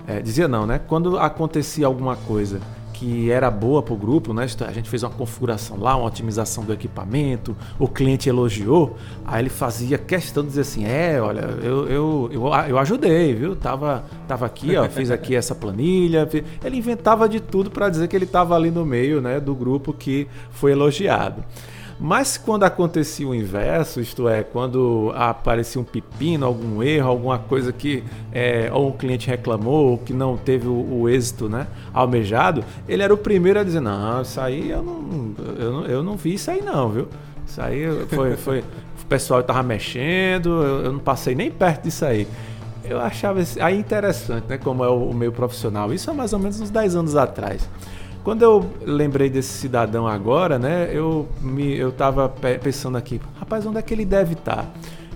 é, 0.06 0.20
dizia 0.20 0.46
não, 0.46 0.66
né? 0.66 0.78
Quando 0.78 1.18
acontecia 1.18 1.86
alguma 1.86 2.16
coisa 2.16 2.60
que 2.98 3.30
era 3.30 3.48
boa 3.48 3.80
para 3.80 3.94
o 3.94 3.96
grupo, 3.96 4.32
né? 4.34 4.44
A 4.66 4.72
gente 4.72 4.90
fez 4.90 5.04
uma 5.04 5.10
configuração 5.10 5.78
lá, 5.78 5.94
uma 5.94 6.06
otimização 6.06 6.64
do 6.64 6.72
equipamento, 6.72 7.56
o 7.78 7.86
cliente 7.86 8.28
elogiou, 8.28 8.96
aí 9.24 9.42
ele 9.42 9.48
fazia 9.48 9.96
questão 9.96 10.42
de 10.42 10.48
dizer 10.48 10.62
assim, 10.62 10.84
é, 10.84 11.20
olha, 11.22 11.42
eu, 11.62 11.88
eu, 11.88 12.30
eu, 12.32 12.46
eu 12.68 12.78
ajudei, 12.78 13.34
viu? 13.34 13.54
Tava, 13.54 14.04
tava 14.26 14.46
aqui, 14.46 14.76
ó, 14.76 14.88
fiz 14.90 15.12
aqui 15.12 15.36
essa 15.36 15.54
planilha. 15.54 16.28
Ele 16.64 16.76
inventava 16.76 17.28
de 17.28 17.38
tudo 17.38 17.70
para 17.70 17.88
dizer 17.88 18.08
que 18.08 18.16
ele 18.16 18.24
estava 18.24 18.56
ali 18.56 18.70
no 18.70 18.84
meio 18.84 19.20
né, 19.20 19.38
do 19.38 19.54
grupo 19.54 19.92
que 19.92 20.26
foi 20.50 20.72
elogiado. 20.72 21.44
Mas 22.00 22.38
quando 22.38 22.62
acontecia 22.62 23.26
o 23.26 23.34
inverso, 23.34 24.00
isto 24.00 24.28
é, 24.28 24.44
quando 24.44 25.12
aparecia 25.16 25.80
um 25.80 25.84
pepino, 25.84 26.46
algum 26.46 26.80
erro, 26.80 27.08
alguma 27.08 27.38
coisa 27.38 27.72
que 27.72 28.04
é, 28.32 28.70
ou 28.72 28.88
um 28.88 28.92
cliente 28.92 29.26
reclamou 29.26 29.90
ou 29.90 29.98
que 29.98 30.12
não 30.12 30.36
teve 30.36 30.68
o, 30.68 31.00
o, 31.00 31.08
êxito 31.08 31.48
né, 31.48 31.66
almejado, 31.92 32.62
ele 32.88 33.02
era 33.02 33.12
o 33.12 33.16
primeiro 33.16 33.58
a 33.58 33.64
dizer, 33.64 33.80
não, 33.80 34.22
isso 34.22 34.40
aí 34.40 34.70
eu 34.70 34.82
não, 34.82 35.34
eu 35.58 35.72
não, 35.72 35.86
eu 35.86 36.02
não 36.02 36.16
vi 36.16 36.34
isso 36.34 36.50
aí 36.50 36.62
não, 36.62 36.88
viu? 36.88 37.08
Isso 37.44 37.60
aí 37.60 37.84
foi, 38.08 38.36
foi 38.38 38.60
o 38.60 39.06
pessoal 39.08 39.40
estava 39.40 39.62
mexendo, 39.62 40.50
eu, 40.62 40.84
eu, 40.84 40.92
não 40.92 41.00
passei 41.00 41.34
nem 41.34 41.50
perto 41.50 41.84
disso 41.84 42.04
aí. 42.04 42.28
Eu 42.84 43.00
achava 43.00 43.40
aí 43.60 43.78
interessante, 43.78 44.44
né, 44.48 44.56
como 44.56 44.84
é 44.84 44.88
o, 44.88 45.12
meio 45.12 45.32
profissional. 45.32 45.92
Isso 45.92 46.10
há 46.10 46.14
mais 46.14 46.32
ou 46.32 46.38
menos 46.38 46.60
uns 46.60 46.70
10 46.70 46.94
anos 46.94 47.16
atrás. 47.16 47.68
Quando 48.28 48.42
eu 48.42 48.70
lembrei 48.84 49.30
desse 49.30 49.54
cidadão 49.54 50.06
agora, 50.06 50.58
né, 50.58 50.90
eu 50.92 51.26
me 51.40 51.74
eu 51.74 51.90
tava 51.90 52.28
pensando 52.28 52.98
aqui, 52.98 53.18
rapaz, 53.40 53.64
onde 53.64 53.78
é 53.78 53.82
que 53.82 53.94
ele 53.94 54.04
deve 54.04 54.34
estar? 54.34 54.56
Tá? 54.56 54.66